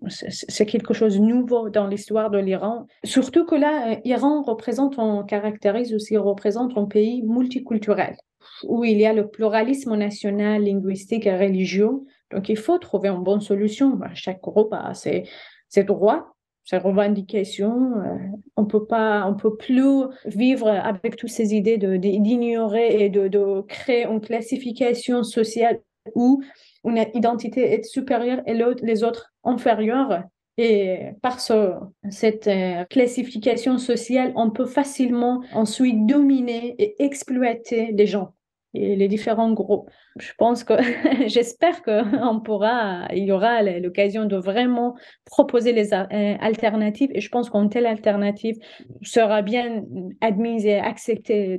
c'est 0.09 0.67
quelque 0.67 0.95
chose 0.95 1.19
de 1.19 1.25
nouveau 1.25 1.71
dans 1.71 1.87
l'histoire 1.87 2.31
de 2.31 2.39
l'Iran. 2.39 2.87
Surtout 3.05 3.45
que 3.45 3.57
là, 3.57 4.01
l'Iran 4.05 4.43
représente, 4.43 4.99
on 4.99 5.25
caractérise 5.25 5.93
aussi, 5.95 6.17
représente 6.17 6.77
un 6.77 6.87
pays 6.87 7.23
multiculturel. 7.23 8.17
où 8.65 8.85
il 8.85 8.99
y 8.99 9.07
a 9.07 9.13
le 9.13 9.29
pluralisme 9.29 9.97
national, 9.97 10.65
linguistique 10.65 11.27
et 11.27 11.37
religieux. 11.37 12.01
Donc, 12.35 12.49
il 12.49 12.57
faut 12.57 12.79
trouver 12.79 13.09
une 13.09 13.23
bonne 13.23 13.41
solution. 13.41 13.99
Chaque 14.15 14.43
groupe 14.43 14.73
a 14.73 14.93
ses, 14.95 15.25
ses 15.69 15.85
droits, 15.85 16.35
ses 16.65 16.79
revendications. 16.79 17.99
Euh, 17.99 18.17
on 18.57 18.65
peut 18.65 18.87
pas, 18.87 19.27
on 19.27 19.35
peut 19.35 19.57
plus 19.57 20.05
vivre 20.25 20.69
avec 20.69 21.17
toutes 21.17 21.31
ces 21.31 21.55
idées 21.55 21.79
d'ignorer 21.79 23.05
et 23.05 23.09
de, 23.09 23.29
de, 23.29 23.63
créer 23.63 24.05
une 24.05 24.21
classification 24.21 25.23
sociale 25.23 25.81
où 26.15 26.43
une 26.85 27.05
identité 27.15 27.73
est 27.73 27.85
supérieure 27.85 28.43
et 28.47 28.55
les 28.83 29.05
autres 29.05 29.33
inférieures. 29.45 30.25
Et 30.57 31.11
par 31.21 31.41
ce, 31.41 31.73
cette 32.11 32.47
euh, 32.47 32.85
classification 32.85 33.79
sociale, 33.79 34.33
on 34.37 34.51
peut 34.51 34.67
facilement 34.67 35.43
ensuite 35.53 36.07
dominer 36.07 36.77
et 36.79 37.03
exploiter 37.03 37.91
les 37.93 38.07
gens 38.07 38.35
les 38.75 39.09
différents 39.09 39.53
groupes. 39.53 39.91
Je 40.19 40.33
pense 40.37 40.65
que, 40.65 40.75
j'espère 41.29 41.83
qu'on 41.83 42.41
pourra, 42.45 43.07
il 43.15 43.25
y 43.25 43.33
aura 43.33 43.63
l'occasion 43.63 44.27
de 44.27 44.37
vraiment 44.37 44.95
proposer 45.25 45.73
les 45.73 45.95
euh, 45.95 46.37
alternatives 46.41 47.11
et 47.15 47.21
je 47.21 47.29
pense 47.29 47.51
qu'une 47.51 47.71
telle 47.71 47.87
alternative 47.87 48.57
sera 49.03 49.43
bien 49.43 49.85
admise 50.21 50.67
et 50.67 50.79
acceptée 50.79 51.59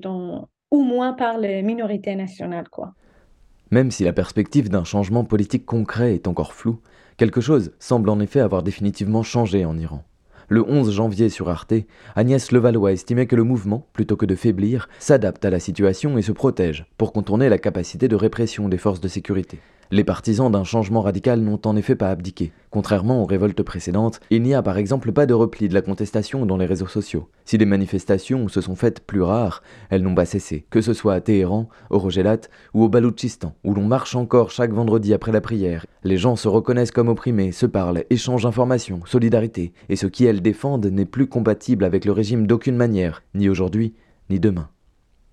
au 0.71 0.81
moins 0.81 1.13
par 1.13 1.37
les 1.37 1.61
minorités 1.61 2.15
nationales, 2.15 2.69
quoi. 2.69 2.93
Même 3.71 3.91
si 3.91 4.03
la 4.03 4.13
perspective 4.13 4.69
d'un 4.69 4.83
changement 4.83 5.23
politique 5.23 5.65
concret 5.65 6.13
est 6.13 6.27
encore 6.27 6.53
floue, 6.53 6.81
quelque 7.17 7.41
chose 7.41 7.73
semble 7.79 8.09
en 8.09 8.19
effet 8.19 8.39
avoir 8.39 8.61
définitivement 8.61 9.23
changé 9.23 9.65
en 9.65 9.77
Iran. 9.77 10.03
Le 10.47 10.63
11 10.63 10.91
janvier 10.91 11.29
sur 11.29 11.49
Arte, 11.49 11.73
Agnès 12.15 12.51
Levallois 12.51 12.91
estimait 12.91 13.25
que 13.25 13.35
le 13.35 13.43
mouvement, 13.43 13.87
plutôt 13.93 14.15
que 14.15 14.25
de 14.25 14.35
faiblir, 14.35 14.89
s'adapte 14.99 15.43
à 15.43 15.49
la 15.49 15.59
situation 15.59 16.17
et 16.17 16.21
se 16.21 16.31
protège 16.31 16.85
pour 16.97 17.13
contourner 17.13 17.49
la 17.49 17.57
capacité 17.57 18.07
de 18.07 18.15
répression 18.15 18.69
des 18.69 18.77
forces 18.77 19.01
de 19.01 19.07
sécurité. 19.07 19.59
Les 19.91 20.03
partisans 20.03 20.51
d'un 20.51 20.63
changement 20.63 21.01
radical 21.01 21.41
n'ont 21.41 21.61
en 21.65 21.75
effet 21.75 21.95
pas 21.95 22.09
abdiqué. 22.09 22.51
Contrairement 22.71 23.21
aux 23.21 23.25
révoltes 23.25 23.61
précédentes, 23.61 24.19
il 24.31 24.41
n'y 24.41 24.55
a 24.55 24.63
par 24.63 24.79
exemple 24.79 25.11
pas 25.11 25.27
de 25.27 25.33
repli 25.35 25.69
de 25.69 25.75
la 25.75 25.83
contestation 25.83 26.45
dans 26.47 26.57
les 26.57 26.65
réseaux 26.65 26.87
sociaux. 26.87 27.29
Si 27.45 27.57
les 27.59 27.65
manifestations 27.65 28.47
se 28.47 28.61
sont 28.61 28.75
faites 28.75 29.01
plus 29.01 29.21
rares, 29.21 29.61
elles 29.91 30.01
n'ont 30.01 30.15
pas 30.15 30.25
cessé, 30.25 30.65
que 30.71 30.81
ce 30.81 30.93
soit 30.93 31.13
à 31.13 31.21
Téhéran, 31.21 31.69
au 31.91 31.99
Rogelat 31.99 32.41
ou 32.73 32.83
au 32.83 32.89
Baloutchistan, 32.89 33.53
où 33.63 33.75
l'on 33.75 33.85
marche 33.85 34.15
encore 34.15 34.49
chaque 34.49 34.73
vendredi 34.73 35.13
après 35.13 35.31
la 35.31 35.41
prière. 35.41 35.85
Les 36.03 36.17
gens 36.17 36.35
se 36.35 36.47
reconnaissent 36.47 36.91
comme 36.91 37.09
opprimés, 37.09 37.51
se 37.51 37.67
parlent, 37.67 38.05
échangent 38.09 38.47
informations, 38.47 39.01
solidarité, 39.05 39.71
et 39.89 39.95
ce 39.95 40.07
qui 40.07 40.25
elles 40.25 40.41
défendent 40.41 40.87
n'est 40.87 41.05
plus 41.05 41.27
compatible 41.27 41.85
avec 41.85 42.05
le 42.05 42.11
régime 42.11 42.47
d'aucune 42.47 42.75
manière, 42.75 43.21
ni 43.35 43.49
aujourd'hui, 43.49 43.93
ni 44.29 44.39
demain. 44.39 44.67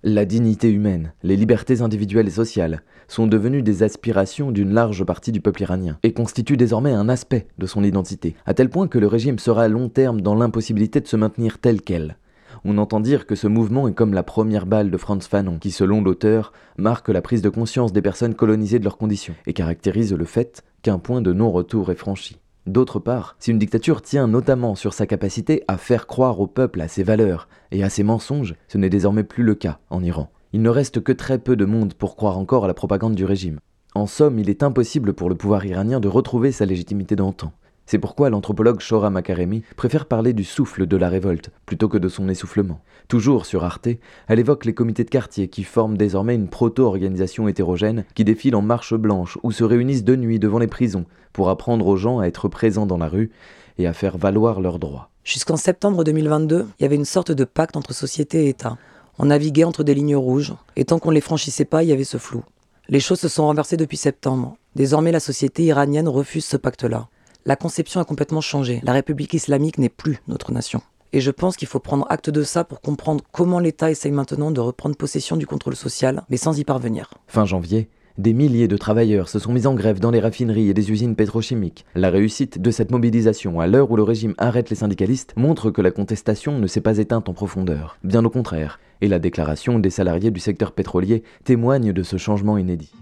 La 0.05 0.25
dignité 0.25 0.69
humaine, 0.69 1.13
les 1.23 1.37
libertés 1.37 1.79
individuelles 1.79 2.27
et 2.27 2.31
sociales 2.31 2.81
sont 3.07 3.25
devenues 3.25 3.63
des 3.63 3.83
aspirations 3.83 4.51
d'une 4.51 4.73
large 4.73 5.05
partie 5.05 5.31
du 5.31 5.39
peuple 5.39 5.61
iranien 5.61 5.97
et 6.03 6.11
constituent 6.11 6.57
désormais 6.57 6.91
un 6.91 7.07
aspect 7.07 7.47
de 7.57 7.65
son 7.65 7.85
identité, 7.85 8.35
à 8.45 8.53
tel 8.53 8.69
point 8.69 8.89
que 8.89 8.99
le 8.99 9.07
régime 9.07 9.39
sera 9.39 9.63
à 9.63 9.67
long 9.69 9.87
terme 9.87 10.19
dans 10.19 10.35
l'impossibilité 10.35 10.99
de 10.99 11.07
se 11.07 11.15
maintenir 11.15 11.57
tel 11.57 11.81
quel. 11.81 12.17
On 12.65 12.79
entend 12.79 12.99
dire 12.99 13.25
que 13.25 13.35
ce 13.35 13.47
mouvement 13.47 13.87
est 13.87 13.93
comme 13.93 14.13
la 14.13 14.23
première 14.23 14.65
balle 14.65 14.91
de 14.91 14.97
Franz 14.97 15.25
Fanon, 15.25 15.57
qui 15.57 15.71
selon 15.71 16.01
l'auteur 16.01 16.51
marque 16.77 17.07
la 17.07 17.21
prise 17.21 17.41
de 17.41 17.47
conscience 17.47 17.93
des 17.93 18.01
personnes 18.01 18.35
colonisées 18.35 18.79
de 18.79 18.83
leurs 18.83 18.97
conditions 18.97 19.35
et 19.47 19.53
caractérise 19.53 20.13
le 20.13 20.25
fait 20.25 20.65
qu'un 20.81 20.99
point 20.99 21.21
de 21.21 21.31
non-retour 21.31 21.91
est 21.91 21.95
franchi. 21.95 22.42
D'autre 22.65 22.99
part, 22.99 23.35
si 23.39 23.51
une 23.51 23.59
dictature 23.59 24.01
tient 24.01 24.25
notamment 24.25 24.75
sur 24.75 24.93
sa 24.93 25.05
capacité 25.05 25.63
à 25.67 25.77
faire 25.77 26.07
croire 26.07 26.39
au 26.39 26.47
peuple 26.47 26.79
à 26.79 26.87
ses 26.87 27.03
valeurs 27.03 27.49
et 27.71 27.83
à 27.83 27.89
ses 27.89 28.03
mensonges, 28.03 28.55
ce 28.69 28.77
n'est 28.77 28.89
désormais 28.89 29.25
plus 29.25 29.43
le 29.43 29.53
cas 29.53 29.79
en 29.89 30.01
Iran. 30.01 30.31
Il 30.53 30.61
ne 30.61 30.69
reste 30.69 31.01
que 31.01 31.11
très 31.11 31.39
peu 31.39 31.57
de 31.57 31.65
monde 31.65 31.93
pour 31.93 32.15
croire 32.15 32.37
encore 32.37 32.63
à 32.63 32.67
la 32.67 32.73
propagande 32.73 33.15
du 33.15 33.25
régime. 33.25 33.59
En 33.95 34.07
somme, 34.07 34.39
il 34.39 34.49
est 34.49 34.63
impossible 34.63 35.13
pour 35.13 35.27
le 35.29 35.35
pouvoir 35.35 35.65
iranien 35.65 35.99
de 35.99 36.07
retrouver 36.07 36.51
sa 36.51 36.65
légitimité 36.65 37.15
d'antan. 37.15 37.51
C'est 37.85 37.99
pourquoi 37.99 38.29
l'anthropologue 38.29 38.79
Shora 38.79 39.09
Makaremi 39.09 39.63
préfère 39.75 40.05
parler 40.05 40.33
du 40.33 40.43
souffle 40.43 40.87
de 40.87 40.97
la 40.97 41.09
révolte 41.09 41.51
plutôt 41.65 41.89
que 41.89 41.97
de 41.97 42.07
son 42.07 42.29
essoufflement. 42.29 42.79
Toujours 43.09 43.45
sur 43.45 43.63
Arte, 43.65 43.89
elle 44.27 44.39
évoque 44.39 44.65
les 44.65 44.73
comités 44.73 45.03
de 45.03 45.09
quartier 45.09 45.49
qui 45.49 45.63
forment 45.63 45.97
désormais 45.97 46.35
une 46.35 46.47
proto-organisation 46.47 47.47
hétérogène 47.47 48.05
qui 48.15 48.23
défile 48.23 48.55
en 48.55 48.61
marche 48.61 48.93
blanche 48.93 49.37
ou 49.43 49.51
se 49.51 49.63
réunissent 49.63 50.05
de 50.05 50.15
nuit 50.15 50.39
devant 50.39 50.59
les 50.59 50.67
prisons 50.67 51.05
pour 51.33 51.49
apprendre 51.49 51.85
aux 51.87 51.97
gens 51.97 52.19
à 52.19 52.25
être 52.25 52.47
présents 52.47 52.85
dans 52.85 52.97
la 52.97 53.09
rue 53.09 53.31
et 53.77 53.85
à 53.85 53.93
faire 53.93 54.17
valoir 54.17 54.61
leurs 54.61 54.79
droits. 54.79 55.09
Jusqu'en 55.23 55.57
septembre 55.57 56.03
2022, 56.03 56.67
il 56.79 56.83
y 56.83 56.85
avait 56.85 56.95
une 56.95 57.05
sorte 57.05 57.31
de 57.31 57.43
pacte 57.43 57.75
entre 57.75 57.93
société 57.93 58.45
et 58.45 58.49
État. 58.49 58.77
On 59.19 59.25
naviguait 59.25 59.63
entre 59.63 59.83
des 59.83 59.93
lignes 59.93 60.15
rouges, 60.15 60.53
et 60.75 60.85
tant 60.85 60.99
qu'on 60.99 61.09
ne 61.09 61.15
les 61.15 61.21
franchissait 61.21 61.65
pas, 61.65 61.83
il 61.83 61.89
y 61.89 61.93
avait 61.93 62.03
ce 62.03 62.17
flou. 62.17 62.43
Les 62.89 62.99
choses 62.99 63.19
se 63.19 63.27
sont 63.27 63.43
renversées 63.43 63.77
depuis 63.77 63.97
septembre. 63.97 64.57
Désormais, 64.75 65.11
la 65.11 65.19
société 65.19 65.63
iranienne 65.63 66.07
refuse 66.07 66.45
ce 66.45 66.57
pacte-là 66.57 67.07
la 67.45 67.55
conception 67.55 67.99
a 67.99 68.05
complètement 68.05 68.41
changé. 68.41 68.81
La 68.83 68.93
République 68.93 69.33
islamique 69.33 69.77
n'est 69.77 69.89
plus 69.89 70.19
notre 70.27 70.51
nation. 70.51 70.81
Et 71.11 71.21
je 71.21 71.31
pense 71.31 71.57
qu'il 71.57 71.67
faut 71.67 71.79
prendre 71.79 72.07
acte 72.09 72.29
de 72.29 72.41
ça 72.41 72.63
pour 72.63 72.81
comprendre 72.81 73.23
comment 73.31 73.59
l'État 73.59 73.91
essaye 73.91 74.11
maintenant 74.11 74.49
de 74.49 74.59
reprendre 74.59 74.95
possession 74.95 75.37
du 75.37 75.45
contrôle 75.45 75.75
social, 75.75 76.23
mais 76.29 76.37
sans 76.37 76.57
y 76.57 76.63
parvenir. 76.63 77.11
Fin 77.27 77.45
janvier, 77.45 77.87
des 78.17 78.33
milliers 78.33 78.67
de 78.67 78.77
travailleurs 78.77 79.29
se 79.29 79.39
sont 79.39 79.53
mis 79.53 79.67
en 79.67 79.73
grève 79.73 79.99
dans 79.99 80.11
les 80.11 80.19
raffineries 80.19 80.69
et 80.69 80.73
les 80.73 80.91
usines 80.91 81.15
pétrochimiques. 81.15 81.85
La 81.95 82.09
réussite 82.09 82.59
de 82.59 82.71
cette 82.71 82.91
mobilisation 82.91 83.59
à 83.59 83.67
l'heure 83.67 83.91
où 83.91 83.95
le 83.95 84.03
régime 84.03 84.35
arrête 84.37 84.69
les 84.69 84.75
syndicalistes 84.75 85.33
montre 85.35 85.69
que 85.71 85.81
la 85.81 85.91
contestation 85.91 86.57
ne 86.57 86.67
s'est 86.67 86.81
pas 86.81 86.97
éteinte 86.97 87.29
en 87.29 87.33
profondeur. 87.33 87.97
Bien 88.03 88.23
au 88.25 88.29
contraire. 88.29 88.79
Et 89.01 89.07
la 89.07 89.19
déclaration 89.19 89.79
des 89.79 89.89
salariés 89.89 90.31
du 90.31 90.39
secteur 90.39 90.71
pétrolier 90.71 91.23
témoigne 91.43 91.91
de 91.91 92.03
ce 92.03 92.17
changement 92.17 92.57
inédit. 92.57 92.93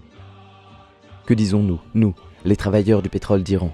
Que 1.26 1.34
disons-nous, 1.34 1.80
nous, 1.94 2.14
les 2.44 2.56
travailleurs 2.56 3.02
du 3.02 3.08
pétrole 3.08 3.42
d'Iran? 3.42 3.72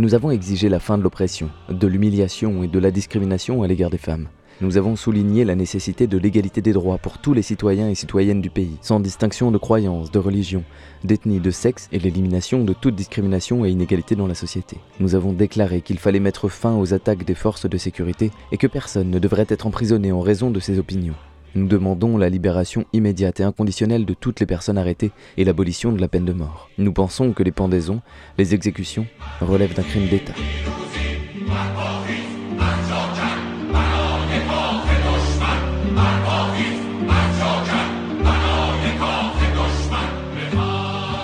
Nous 0.00 0.14
avons 0.14 0.30
exigé 0.30 0.68
la 0.70 0.80
fin 0.80 0.96
de 0.96 1.02
l'oppression, 1.02 1.50
de 1.68 1.86
l'humiliation 1.86 2.62
et 2.62 2.68
de 2.68 2.78
la 2.78 2.90
discrimination 2.90 3.62
à 3.62 3.66
l'égard 3.66 3.90
des 3.90 3.98
femmes. 3.98 4.28
Nous 4.62 4.76
avons 4.76 4.96
souligné 4.96 5.44
la 5.44 5.54
nécessité 5.54 6.06
de 6.06 6.18
l'égalité 6.18 6.62
des 6.62 6.72
droits 6.72 6.98
pour 6.98 7.18
tous 7.18 7.34
les 7.34 7.42
citoyens 7.42 7.88
et 7.88 7.94
citoyennes 7.94 8.40
du 8.40 8.50
pays, 8.50 8.78
sans 8.80 9.00
distinction 9.00 9.50
de 9.50 9.58
croyance, 9.58 10.10
de 10.10 10.18
religion, 10.18 10.64
d'ethnie, 11.04 11.40
de 11.40 11.50
sexe 11.50 11.88
et 11.92 11.98
l'élimination 11.98 12.64
de 12.64 12.72
toute 12.72 12.94
discrimination 12.94 13.64
et 13.64 13.70
inégalité 13.70 14.16
dans 14.16 14.26
la 14.26 14.34
société. 14.34 14.78
Nous 15.00 15.14
avons 15.14 15.32
déclaré 15.32 15.82
qu'il 15.82 15.98
fallait 15.98 16.18
mettre 16.18 16.48
fin 16.48 16.76
aux 16.76 16.92
attaques 16.92 17.24
des 17.24 17.34
forces 17.34 17.68
de 17.68 17.78
sécurité 17.78 18.30
et 18.52 18.58
que 18.58 18.66
personne 18.66 19.10
ne 19.10 19.18
devrait 19.18 19.46
être 19.48 19.66
emprisonné 19.66 20.12
en 20.12 20.20
raison 20.20 20.50
de 20.50 20.60
ses 20.60 20.78
opinions. 20.78 21.14
Nous 21.54 21.66
demandons 21.66 22.16
la 22.16 22.28
libération 22.28 22.84
immédiate 22.92 23.40
et 23.40 23.44
inconditionnelle 23.44 24.06
de 24.06 24.14
toutes 24.14 24.38
les 24.40 24.46
personnes 24.46 24.78
arrêtées 24.78 25.10
et 25.36 25.44
l'abolition 25.44 25.92
de 25.92 26.00
la 26.00 26.08
peine 26.08 26.24
de 26.24 26.32
mort. 26.32 26.70
Nous 26.78 26.92
pensons 26.92 27.32
que 27.32 27.42
les 27.42 27.50
pendaisons, 27.50 28.00
les 28.38 28.54
exécutions, 28.54 29.06
relèvent 29.40 29.74
d'un 29.74 29.82
crime 29.82 30.08
d'État. 30.08 30.34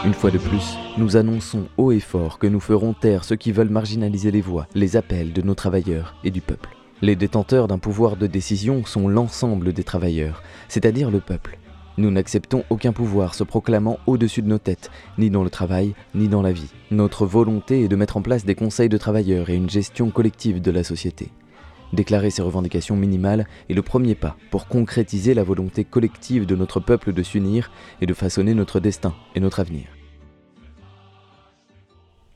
Une 0.05 0.15
fois 0.15 0.31
de 0.31 0.39
plus, 0.39 0.77
nous 0.99 1.17
annonçons 1.17 1.67
haut 1.77 1.91
et 1.91 2.01
fort 2.01 2.39
que 2.39 2.47
nous 2.47 2.61
ferons 2.61 2.95
taire 2.95 3.25
ceux 3.25 3.35
qui 3.35 3.51
veulent 3.51 3.69
marginaliser 3.69 4.31
les 4.31 4.41
voix, 4.41 4.69
les 4.75 4.97
appels 4.97 5.33
de 5.33 5.43
nos 5.43 5.55
travailleurs 5.55 6.15
et 6.23 6.31
du 6.31 6.41
peuple. 6.41 6.76
Les 7.03 7.15
détenteurs 7.15 7.69
d'un 7.69 7.79
pouvoir 7.79 8.17
de 8.17 8.27
décision 8.27 8.83
sont 8.87 9.07
l'ensemble 9.07 9.75
des 9.75 9.85
travailleurs, 9.85 10.43
c'est-à-dire 10.69 11.11
le 11.11 11.21
peuple. 11.21 11.59
Nous 11.99 12.11
n'acceptons 12.11 12.65
aucun 12.71 12.93
pouvoir 12.93 13.35
se 13.35 13.45
proclamant 13.45 13.99
au-dessus 14.07 14.41
de 14.41 14.49
nos 14.49 14.59
têtes, 14.59 14.91
ni 15.19 15.29
dans 15.29 15.45
le 15.45 15.51
travail, 15.51 15.95
ni 16.15 16.29
dans 16.29 16.41
la 16.41 16.53
vie. 16.53 16.71
Notre 16.91 17.27
volonté 17.27 17.85
est 17.85 17.89
de 17.89 17.97
mettre 17.97 18.17
en 18.17 18.23
place 18.23 18.47
des 18.47 18.55
conseils 18.55 18.89
de 18.89 18.97
travailleurs 18.97 19.51
et 19.51 19.57
une 19.57 19.69
gestion 19.69 20.11
collective 20.11 20.63
de 20.63 20.71
la 20.71 20.85
société. 20.85 21.33
Déclarer 21.93 22.31
ces 22.31 22.43
revendications 22.43 22.97
minimales 22.97 23.47
est 23.69 23.75
le 23.75 23.83
premier 23.83 24.15
pas 24.15 24.37
pour 24.51 24.67
concrétiser 24.67 25.35
la 25.35 25.45
volonté 25.45 25.85
collective 25.85 26.47
de 26.47 26.57
notre 26.57 26.81
peuple 26.81 27.13
de 27.13 27.23
s'unir 27.23 27.71
et 28.01 28.07
de 28.07 28.15
façonner 28.15 28.55
notre 28.55 28.81
destin 28.81 29.15
et 29.35 29.41
notre 29.41 29.61
avenir. 29.61 29.87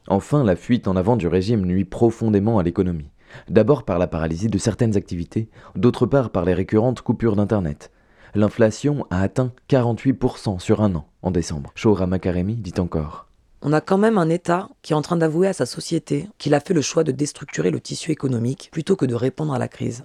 Enfin, 0.06 0.44
la 0.44 0.56
fuite 0.56 0.86
en 0.86 0.96
avant 0.96 1.16
du 1.16 1.28
régime 1.28 1.64
nuit 1.64 1.84
profondément 1.86 2.58
à 2.58 2.62
l'économie. 2.62 3.10
D'abord 3.48 3.84
par 3.84 3.98
la 3.98 4.06
paralysie 4.06 4.48
de 4.48 4.58
certaines 4.58 4.96
activités, 4.96 5.48
d'autre 5.76 6.06
part 6.06 6.30
par 6.30 6.44
les 6.44 6.54
récurrentes 6.54 7.02
coupures 7.02 7.36
d'Internet. 7.36 7.90
L'inflation 8.34 9.06
a 9.10 9.20
atteint 9.22 9.52
48% 9.68 10.58
sur 10.60 10.82
un 10.82 10.94
an 10.94 11.08
en 11.22 11.30
décembre. 11.30 11.72
Shora 11.74 12.06
Makaremi 12.06 12.54
dit 12.56 12.78
encore. 12.78 13.26
On 13.62 13.72
a 13.72 13.80
quand 13.80 13.98
même 13.98 14.18
un 14.18 14.30
État 14.30 14.68
qui 14.82 14.92
est 14.92 14.96
en 14.96 15.02
train 15.02 15.16
d'avouer 15.16 15.48
à 15.48 15.52
sa 15.52 15.66
société 15.66 16.28
qu'il 16.38 16.54
a 16.54 16.60
fait 16.60 16.72
le 16.72 16.80
choix 16.80 17.04
de 17.04 17.12
déstructurer 17.12 17.70
le 17.70 17.80
tissu 17.80 18.10
économique 18.10 18.70
plutôt 18.72 18.96
que 18.96 19.04
de 19.04 19.14
répondre 19.14 19.52
à 19.52 19.58
la 19.58 19.68
crise. 19.68 20.04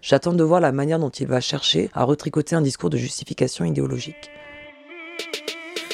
J'attends 0.00 0.32
de 0.32 0.42
voir 0.42 0.60
la 0.60 0.72
manière 0.72 0.98
dont 0.98 1.10
il 1.10 1.26
va 1.26 1.40
chercher 1.40 1.90
à 1.92 2.04
retricoter 2.04 2.56
un 2.56 2.62
discours 2.62 2.90
de 2.90 2.96
justification 2.96 3.64
idéologique. 3.64 4.30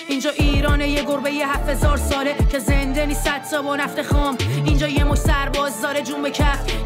اینجا 0.09 0.31
ایرانه 0.31 0.89
یه 0.89 1.03
گربه 1.03 1.33
یه 1.33 1.53
هفت 1.53 1.69
هزار 1.69 1.97
ساله 1.97 2.35
که 2.51 2.59
زنده 2.59 3.07
نیست 3.07 3.51
تا 3.51 3.63
با 3.63 3.77
نفت 3.77 4.03
خام. 4.03 4.37
اینجا 4.65 4.89
یه 4.89 5.05
مش 5.05 5.19
سرباز 5.19 5.81
داره 5.83 6.03
جون 6.03 6.23
به 6.23 6.31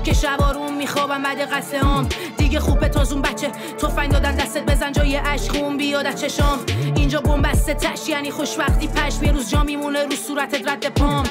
که 0.04 0.12
شبارون 0.12 0.74
میخوابم 0.76 1.22
بعد 1.22 1.40
قصه 1.52 1.78
هم 1.78 2.08
دیگه 2.36 2.60
خوب 2.60 2.88
تازون 2.88 3.22
بچه 3.22 3.48
تفنگ 3.78 4.10
دادن 4.10 4.34
دستت 4.34 4.62
بزن 4.66 4.92
جای 4.92 5.16
عشق 5.16 5.76
بیاد 5.76 6.06
از 6.06 6.20
چشام. 6.20 6.58
اینجا 6.96 7.20
بمبسته 7.20 7.74
تش 7.74 8.08
یعنی 8.08 8.30
خوشبختی 8.30 8.88
پش 8.88 9.14
یه 9.22 9.32
روز 9.32 9.50
جا 9.50 9.62
میمونه 9.62 10.04
رو 10.04 10.16
صورتت 10.16 10.68
رد 10.68 10.88
پام. 10.88 11.24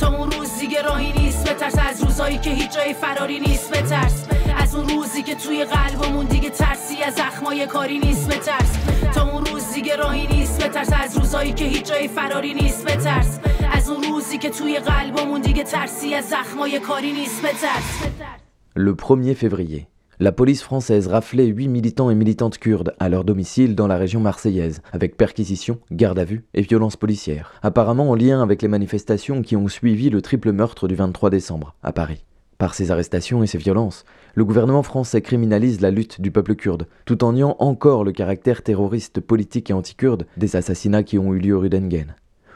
تا 0.00 0.16
اون 0.16 0.30
روز 0.30 0.58
دیگه 0.58 0.82
راهی 0.82 1.12
نیست 1.12 1.50
بترس. 1.50 1.78
از 1.78 2.02
روزایی 2.02 2.38
که 2.38 2.50
هیچ 2.50 2.72
جای 2.72 2.94
فراری 2.94 3.40
نیست 3.40 3.70
بترس. 3.70 4.24
از 4.58 4.74
اون 4.74 4.88
روزی 4.88 5.22
که 5.22 5.34
توی 5.34 5.64
قلبمون 5.64 6.26
دیگه 6.26 6.50
ترسی 6.50 7.02
از 7.02 7.14
زخمای 7.14 7.66
کاری 7.66 7.98
نیست 7.98 8.28
بترس. 8.28 8.72
تا 9.14 9.30
اون 9.30 9.46
روز 9.46 9.57
دیگه 9.77 9.95
راهی 9.95 10.27
نیست 10.27 10.63
بترس 10.63 10.89
از 11.03 11.17
روزایی 11.17 11.53
که 11.53 11.65
هیچ 11.65 11.85
جای 11.85 12.07
فراری 12.07 12.53
نیست 12.53 12.85
بترس 12.85 13.39
از 13.73 13.89
اون 13.89 14.03
روزی 14.03 14.37
که 14.37 14.49
توی 14.49 14.79
قلبمون 14.79 15.41
دیگه 15.41 15.63
ترسی 15.63 16.15
از 16.15 16.25
زخمای 16.25 16.79
کاری 16.79 17.11
نیست 17.11 17.41
بترس 17.41 18.03
Le 18.75 18.93
1er 18.95 19.35
février, 19.35 19.87
la 20.19 20.31
police 20.31 20.63
française 20.63 21.07
raflait 21.07 21.45
8 21.45 21.67
militants 21.67 22.09
et 22.09 22.15
militantes 22.15 22.57
kurdes 22.57 22.95
à 22.99 23.09
leur 23.09 23.23
domicile 23.23 23.75
dans 23.75 23.87
la 23.87 23.97
région 23.97 24.19
marseillaise, 24.19 24.81
avec 24.91 25.17
perquisition, 25.17 25.77
garde 25.91 26.17
à 26.17 26.25
vue 26.25 26.45
et 26.53 26.61
violence 26.61 26.95
policière, 26.95 27.51
apparemment 27.61 28.09
en 28.09 28.15
lien 28.15 28.41
avec 28.41 28.61
les 28.61 28.67
manifestations 28.67 29.41
qui 29.41 29.55
ont 29.55 29.67
suivi 29.67 30.09
le 30.09 30.21
triple 30.21 30.51
meurtre 30.51 30.87
du 30.87 30.95
23 30.95 31.29
décembre 31.29 31.75
à 31.83 31.91
Paris. 31.91 32.25
Par 32.57 32.73
ces 32.73 32.89
arrestations 32.89 33.43
et 33.43 33.47
ces 33.47 33.57
violences, 33.57 34.05
le 34.38 34.44
gouvernement 34.44 34.84
français 34.84 35.20
criminalise 35.20 35.80
la 35.80 35.90
lutte 35.90 36.20
du 36.20 36.30
peuple 36.30 36.54
kurde, 36.54 36.86
tout 37.06 37.24
en 37.24 37.32
niant 37.32 37.56
encore 37.58 38.04
le 38.04 38.12
caractère 38.12 38.62
terroriste 38.62 39.18
politique 39.18 39.68
et 39.68 39.72
anti-kurde 39.72 40.28
des 40.36 40.54
assassinats 40.54 41.02
qui 41.02 41.18
ont 41.18 41.34
eu 41.34 41.40
lieu 41.40 41.56
rue 41.56 41.68
d'Engen. 41.68 42.14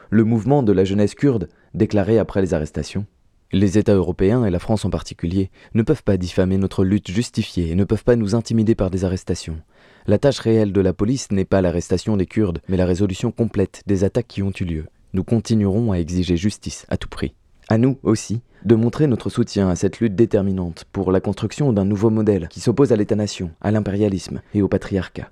Le 0.09 0.23
mouvement 0.23 0.63
de 0.63 0.71
la 0.71 0.85
jeunesse 0.85 1.13
kurde, 1.13 1.49
déclaré 1.73 2.19
après 2.19 2.41
les 2.41 2.53
arrestations, 2.53 3.05
les 3.51 3.77
États 3.77 3.95
européens, 3.95 4.45
et 4.45 4.49
la 4.49 4.59
France 4.59 4.85
en 4.85 4.89
particulier, 4.89 5.51
ne 5.73 5.83
peuvent 5.83 6.05
pas 6.05 6.15
diffamer 6.15 6.57
notre 6.57 6.85
lutte 6.85 7.11
justifiée 7.11 7.71
et 7.71 7.75
ne 7.75 7.83
peuvent 7.83 8.05
pas 8.05 8.15
nous 8.15 8.33
intimider 8.33 8.75
par 8.75 8.89
des 8.89 9.03
arrestations. 9.03 9.59
La 10.07 10.17
tâche 10.17 10.39
réelle 10.39 10.71
de 10.71 10.79
la 10.79 10.93
police 10.93 11.33
n'est 11.33 11.43
pas 11.43 11.61
l'arrestation 11.61 12.15
des 12.15 12.27
Kurdes, 12.27 12.61
mais 12.69 12.77
la 12.77 12.85
résolution 12.85 13.33
complète 13.33 13.83
des 13.87 14.05
attaques 14.05 14.29
qui 14.29 14.41
ont 14.41 14.53
eu 14.57 14.63
lieu. 14.63 14.85
Nous 15.11 15.25
continuerons 15.25 15.91
à 15.91 15.97
exiger 15.97 16.37
justice 16.37 16.85
à 16.87 16.95
tout 16.95 17.09
prix. 17.09 17.33
À 17.69 17.77
nous 17.77 17.97
aussi 18.03 18.41
de 18.65 18.75
montrer 18.75 19.07
notre 19.07 19.29
soutien 19.29 19.69
à 19.69 19.75
cette 19.75 19.99
lutte 19.99 20.15
déterminante 20.15 20.85
pour 20.91 21.11
la 21.11 21.19
construction 21.19 21.73
d'un 21.73 21.85
nouveau 21.85 22.09
modèle 22.09 22.47
qui 22.49 22.59
s'oppose 22.59 22.91
à 22.91 22.95
l'État-nation, 22.95 23.51
à 23.61 23.71
l'impérialisme 23.71 24.41
et 24.53 24.61
au 24.61 24.67
patriarcat 24.67 25.31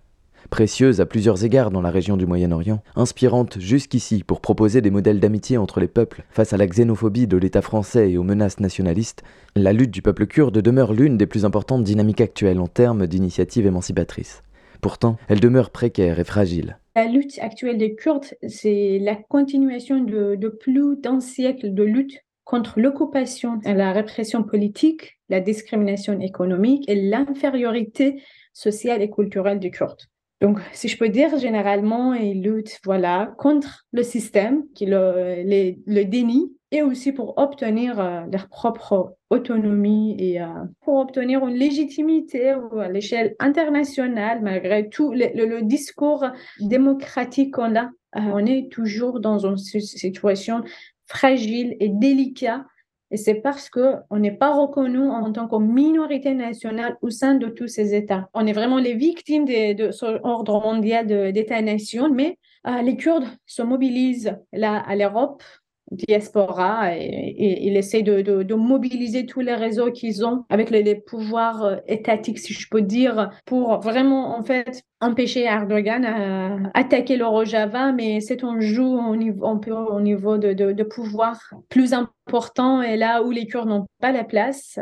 précieuse 0.52 1.00
à 1.00 1.06
plusieurs 1.06 1.44
égards 1.46 1.72
dans 1.72 1.82
la 1.82 1.90
région 1.90 2.18
du 2.18 2.28
Moyen-Orient, 2.28 2.84
inspirante 2.96 3.60
jusqu'ici 3.60 4.24
pour 4.24 4.42
proposer 4.42 4.82
des 4.82 4.92
modèles 4.92 5.20
d'amitié 5.20 5.58
entre 5.58 5.80
les 5.80 5.88
peuples 5.88 6.26
face 6.30 6.52
à 6.52 6.58
la 6.58 6.68
xénophobie 6.68 7.26
de 7.26 7.38
l'État 7.38 7.62
français 7.62 8.12
et 8.12 8.18
aux 8.18 8.24
menaces 8.24 8.60
nationalistes, 8.60 9.24
la 9.56 9.72
lutte 9.72 9.92
du 9.92 10.02
peuple 10.02 10.28
kurde 10.28 10.60
demeure 10.60 10.94
l'une 10.94 11.18
des 11.18 11.26
plus 11.26 11.46
importantes 11.46 11.84
dynamiques 11.84 12.22
actuelles 12.22 12.60
en 12.60 12.68
termes 12.68 13.08
d'initiatives 13.08 13.66
émancipatrices. 13.66 14.44
Pourtant, 14.82 15.18
elle 15.30 15.40
demeure 15.40 15.70
précaire 15.70 16.20
et 16.20 16.24
fragile. 16.24 16.80
La 16.96 17.06
lutte 17.06 17.38
actuelle 17.40 17.78
des 17.78 17.96
Kurdes, 17.96 18.36
c'est 18.48 19.00
la 19.00 19.16
continuation 19.16 20.04
de, 20.04 20.50
plus 20.60 20.98
d'un 20.98 21.20
siècle 21.20 21.74
de 21.74 21.84
lutte 21.84 22.20
contre 22.44 22.80
l'occupation 22.80 23.60
la 23.64 23.94
répression 23.94 24.44
politique, 24.44 25.20
la 25.30 25.40
discrimination 25.40 26.20
économique 26.20 26.90
et 26.90 26.96
l'infériorité 26.96 28.22
sociale 28.54 29.02
et 29.02 29.10
culturelle 29.10 29.60
des 29.60 29.72
Kurdes. 29.72 30.02
Donc, 30.42 30.60
si 30.74 30.88
je 30.88 30.98
peux 30.98 31.10
dire, 31.10 31.38
généralement, 31.38 32.14
ils 32.16 32.42
luttent 32.42 32.80
voilà, 32.84 33.34
contre 33.38 33.86
le 33.92 34.02
système 34.02 34.64
qui 34.74 34.88
le, 34.88 35.44
le 35.46 36.04
dénie 36.04 36.52
et 36.72 36.82
aussi 36.82 37.12
pour 37.12 37.38
obtenir 37.38 38.00
euh, 38.00 38.22
leur 38.32 38.48
propre 38.48 39.18
autonomie 39.30 40.16
et 40.20 40.42
euh, 40.42 40.48
pour 40.82 40.96
obtenir 40.96 41.46
une 41.46 41.56
légitimité 41.56 42.50
à 42.50 42.90
l'échelle 42.90 43.36
internationale, 43.40 44.42
malgré 44.42 44.90
tout 44.90 45.12
le, 45.14 45.62
discours 45.62 46.26
démocratique 46.60 47.54
qu'on 47.56 47.76
a. 47.76 47.90
Euh, 48.16 48.22
on 48.34 48.46
est 48.46 48.72
toujours 48.72 49.20
dans 49.20 49.46
une 49.46 49.58
situation 49.58 50.64
fragile 51.08 51.76
et 51.80 51.90
délicate 51.90 52.64
et 53.12 53.18
c'est 53.18 53.36
parce 53.36 53.70
qu'on 53.70 54.18
n'est 54.18 54.32
pas 54.32 54.54
reconnu 54.56 55.00
en 55.00 55.32
tant 55.34 55.48
que 55.48 55.58
minorité 55.58 56.34
nationale 56.34 56.98
au 57.02 57.10
sein 57.10 57.36
de 57.36 57.48
tous 57.48 57.68
ces 57.68 57.94
États. 57.94 58.30
On 58.34 58.48
est 58.48 58.54
vraiment 58.54 58.78
les 58.78 58.94
victimes 58.94 59.44
de, 59.44 59.74
de 59.74 59.92
ce 59.92 60.06
ordre 60.24 60.62
mondial 60.62 61.08
d'États-nations, 61.34 62.10
mais 62.10 62.40
euh, 62.68 62.82
les 62.82 62.96
Kurdes 62.96 63.28
se 63.46 63.62
mobilisent 63.62 64.38
là 64.54 64.78
à 64.78 64.96
l'Europe, 64.96 65.44
diaspora 65.92 66.98
et, 66.98 67.68
il 67.68 67.78
essaie 67.78 68.02
de, 68.02 68.54
mobiliser 68.54 69.26
tous 69.26 69.42
les 69.42 69.56
réseaux 69.56 69.92
qu'ils 69.92 70.26
ont 70.26 70.44
avec 70.50 70.70
les, 70.70 70.96
pouvoirs 70.96 71.64
euh, 71.64 71.76
étatiques, 71.88 72.40
si 72.40 72.54
je 72.54 72.68
peux 72.70 72.82
dire, 72.82 73.30
pour 73.46 73.80
vraiment 73.80 74.38
en 74.38 74.44
fait 74.44 74.82
empêcher 75.00 75.44
Erdogan 75.44 76.06
à 76.06 76.58
attaquer 76.74 77.18
le 77.18 77.26
Rojava, 77.26 77.92
mais 77.92 78.22
c'est 78.22 78.44
un 78.44 78.60
jeu 78.60 78.84
au 78.84 79.16
niveau, 79.16 79.46
au 79.46 80.02
niveau 80.02 80.38
de, 80.38 80.54
de, 80.54 80.84
pouvoir 80.84 81.40
plus 81.70 81.94
important. 81.94 82.82
Et 82.82 82.98
là 82.98 83.24
où 83.24 83.32
les 83.32 83.48
Kurdes 83.48 83.70
n'ont 83.70 83.88
pas 84.00 84.12
la 84.12 84.24
place 84.24 84.80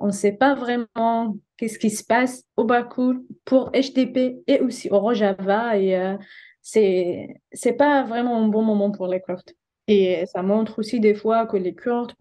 on 0.00 0.06
ne 0.06 0.12
sait 0.12 0.32
pas 0.32 0.54
vraiment 0.54 1.36
qu'est-ce 1.56 1.78
qui 1.78 1.90
se 1.90 2.04
passe 2.04 2.44
au 2.56 2.64
Bakou 2.64 3.26
pour 3.44 3.70
HDP 3.70 4.38
et 4.46 4.60
aussi 4.60 4.90
au 4.90 4.98
Rojava. 4.98 5.76
Et 5.76 5.96
euh, 5.96 6.16
c'est 6.62 7.40
c'est 7.52 7.74
pas 7.74 8.02
vraiment 8.04 8.36
un 8.36 8.48
bon 8.48 8.62
moment 8.62 8.90
pour 8.90 9.06
les 9.06 9.20
Kurdes. 9.20 9.52
Et 9.88 10.26
ça 10.26 10.42
montre 10.42 10.78
aussi 10.78 11.00
des 11.00 11.14
fois 11.14 11.46
que 11.46 11.56
les 11.56 11.74
Kurdes 11.74 12.12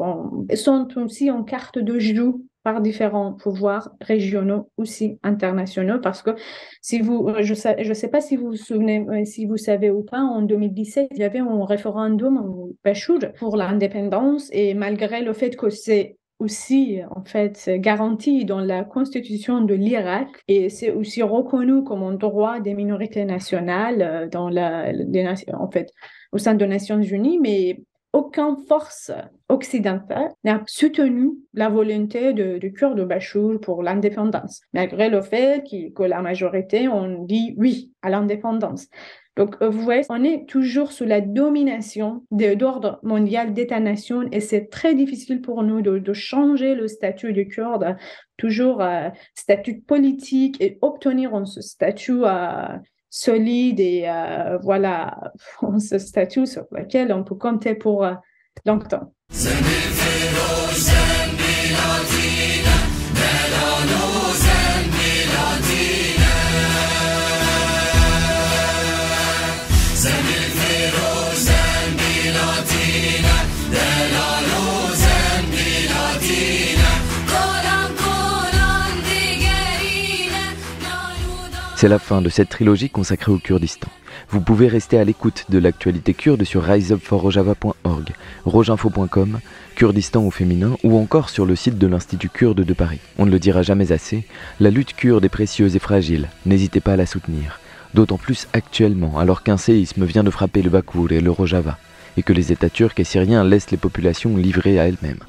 sont 0.55 0.87
aussi 0.97 1.29
en 1.29 1.43
carte 1.43 1.77
de 1.77 1.99
jeu 1.99 2.33
par 2.63 2.81
différents 2.81 3.31
pouvoirs 3.31 3.95
régionaux 4.01 4.69
aussi 4.75 5.19
internationaux 5.23 5.99
parce 6.01 6.21
que 6.21 6.31
si 6.81 6.99
vous 6.99 7.29
je 7.39 7.53
sais 7.53 7.81
sais 7.93 8.09
pas 8.09 8.19
si 8.19 8.35
vous 8.35 8.47
vous 8.47 8.55
souvenez 8.57 9.05
euh, 9.09 9.23
si 9.23 9.45
vous 9.45 9.55
savez 9.55 9.89
ou 9.89 10.03
pas 10.03 10.19
en 10.19 10.41
2017 10.41 11.07
il 11.11 11.19
y 11.19 11.23
avait 11.23 11.39
un 11.39 11.65
référendum 11.65 12.35
au 12.37 12.75
Bachour 12.83 13.19
pour 13.39 13.55
l'indépendance 13.55 14.49
et 14.51 14.73
malgré 14.73 15.21
le 15.21 15.31
fait 15.31 15.55
que 15.55 15.69
c'est 15.69 16.17
aussi 16.39 16.99
en 17.09 17.23
fait 17.23 17.69
garanti 17.75 18.43
dans 18.43 18.59
la 18.59 18.83
constitution 18.83 19.61
de 19.61 19.73
l'Irak 19.73 20.27
et 20.49 20.69
c'est 20.69 20.91
aussi 20.91 21.23
reconnu 21.23 21.85
comme 21.85 22.03
un 22.03 22.15
droit 22.15 22.59
des 22.59 22.73
minorités 22.73 23.23
nationales 23.23 24.01
euh, 24.01 24.27
dans 24.27 24.49
la 24.49 24.91
en 25.53 25.71
fait 25.71 25.93
au 26.31 26.37
sein 26.37 26.55
des 26.55 26.67
Nations 26.67 27.01
Unies, 27.01 27.39
mais 27.39 27.79
aucune 28.13 28.57
force 28.67 29.11
occidentale 29.49 30.31
n'a 30.43 30.63
soutenu 30.65 31.33
la 31.53 31.69
volonté 31.69 32.33
de, 32.33 32.57
du 32.57 32.73
Kurdes 32.73 32.97
de 32.97 33.57
pour 33.57 33.83
l'indépendance, 33.83 34.61
malgré 34.73 35.09
le 35.09 35.21
fait 35.21 35.63
que 35.95 36.03
la 36.03 36.21
majorité 36.21 36.87
ont 36.87 37.23
dit 37.25 37.53
oui 37.57 37.91
à 38.01 38.09
l'indépendance. 38.09 38.87
Donc, 39.35 39.61
vous 39.61 39.83
voyez, 39.83 40.01
on 40.09 40.23
est 40.23 40.49
toujours 40.49 40.91
sous 40.91 41.05
la 41.05 41.21
domination 41.21 42.23
d'ordre 42.31 42.99
mondial 43.03 43.53
d'État-nation 43.53 44.27
et 44.31 44.39
c'est 44.39 44.71
très 44.71 44.95
difficile 44.95 45.41
pour 45.41 45.61
nous 45.61 45.81
de, 45.81 46.13
changer 46.13 46.73
le 46.73 46.87
statut 46.87 47.33
du 47.33 47.47
Kurde, 47.47 47.97
toujours 48.37 48.81
euh, 48.81 49.09
statut 49.35 49.79
politique 49.81 50.59
et 50.59 50.79
obtenir 50.81 51.39
ce 51.45 51.61
statut 51.61 52.23
euh, 52.23 52.65
solide 53.09 53.79
et 53.79 54.03
euh, 54.07 54.57
voilà, 54.57 55.31
ce 55.79 55.97
statut 55.97 56.45
sur 56.45 56.65
lequel 56.71 57.13
on 57.13 57.23
peut 57.23 57.35
compter 57.35 57.75
pour 57.75 58.03
euh, 58.03 58.13
longtemps. 58.65 59.13
C'est 81.77 81.87
la 81.87 81.99
fin 81.99 82.23
de 82.23 82.29
cette 82.29 82.49
trilogie 82.49 82.89
consacrée 82.89 83.31
au 83.31 83.37
Kurdistan. 83.37 83.87
Vous 84.29 84.41
pouvez 84.41 84.67
rester 84.67 84.97
à 84.97 85.03
l'écoute 85.03 85.45
de 85.49 85.59
l'actualité 85.59 86.15
kurde 86.15 86.43
sur 86.43 86.63
riseupforrojava.org, 86.63 88.13
roginfo.com, 88.45 89.39
Kurdistan 89.75 90.23
au 90.23 90.31
féminin 90.31 90.75
ou 90.83 90.97
encore 90.97 91.29
sur 91.29 91.45
le 91.45 91.55
site 91.55 91.77
de 91.77 91.85
l'Institut 91.85 92.29
kurde 92.29 92.61
de 92.61 92.73
Paris. 92.73 92.99
On 93.19 93.27
ne 93.27 93.31
le 93.31 93.37
dira 93.37 93.61
jamais 93.61 93.91
assez, 93.91 94.25
la 94.59 94.71
lutte 94.71 94.95
kurde 94.95 95.23
est 95.23 95.29
précieuse 95.29 95.75
et 95.75 95.79
fragile, 95.79 96.29
n'hésitez 96.47 96.79
pas 96.79 96.93
à 96.93 96.97
la 96.97 97.05
soutenir. 97.05 97.59
D'autant 97.93 98.17
plus 98.17 98.47
actuellement, 98.53 99.19
alors 99.19 99.43
qu'un 99.43 99.57
séisme 99.57 100.03
vient 100.03 100.23
de 100.23 100.31
frapper 100.31 100.63
le 100.63 100.71
Bakour 100.71 101.11
et 101.11 101.21
le 101.21 101.29
Rojava, 101.29 101.77
et 102.17 102.23
que 102.23 102.33
les 102.33 102.51
États 102.51 102.71
turcs 102.71 102.99
et 102.99 103.03
syriens 103.03 103.43
laissent 103.43 103.69
les 103.69 103.77
populations 103.77 104.35
livrées 104.35 104.79
à 104.79 104.87
elles-mêmes. 104.87 105.21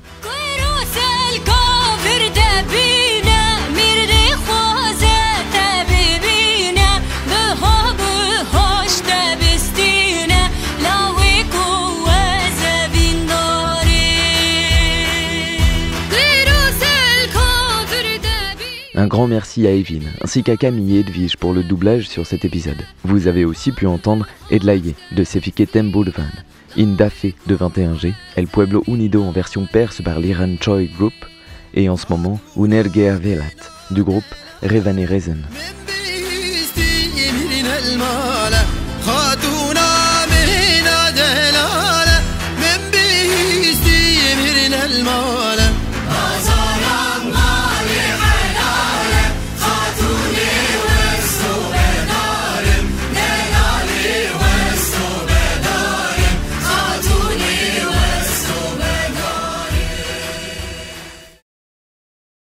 Grand 19.09 19.27
merci 19.27 19.67
à 19.67 19.73
Evin, 19.73 20.01
ainsi 20.23 20.43
qu'à 20.43 20.57
Camille 20.57 20.97
et 20.97 21.01
Edwige 21.01 21.37
pour 21.37 21.53
le 21.53 21.63
doublage 21.63 22.09
sur 22.09 22.27
cet 22.27 22.45
épisode. 22.45 22.85
Vous 23.05 23.27
avez 23.27 23.45
aussi 23.45 23.73
pu 23.73 23.87
entendre 23.87 24.27
Edlaye 24.51 24.95
de 25.13 25.25
Sefike 25.25 25.71
Tembo 25.71 26.05
de 26.05 26.11
Van, 26.11 26.23
Indafe 26.77 27.27
de 27.47 27.57
21G, 27.57 28.13
El 28.37 28.47
Pueblo 28.47 28.85
Unido 28.87 29.25
en 29.25 29.31
version 29.31 29.67
perse 29.67 30.03
par 30.03 30.21
l'Iran 30.21 30.57
Choi 30.61 30.85
Group, 30.97 31.15
et 31.75 31.89
en 31.89 31.97
ce 31.97 32.07
moment 32.11 32.39
Unergea 32.57 33.17
Velat 33.17 33.45
du 33.91 34.05
groupe 34.05 34.25
Revane 34.63 35.05
Rezen. 35.05 35.43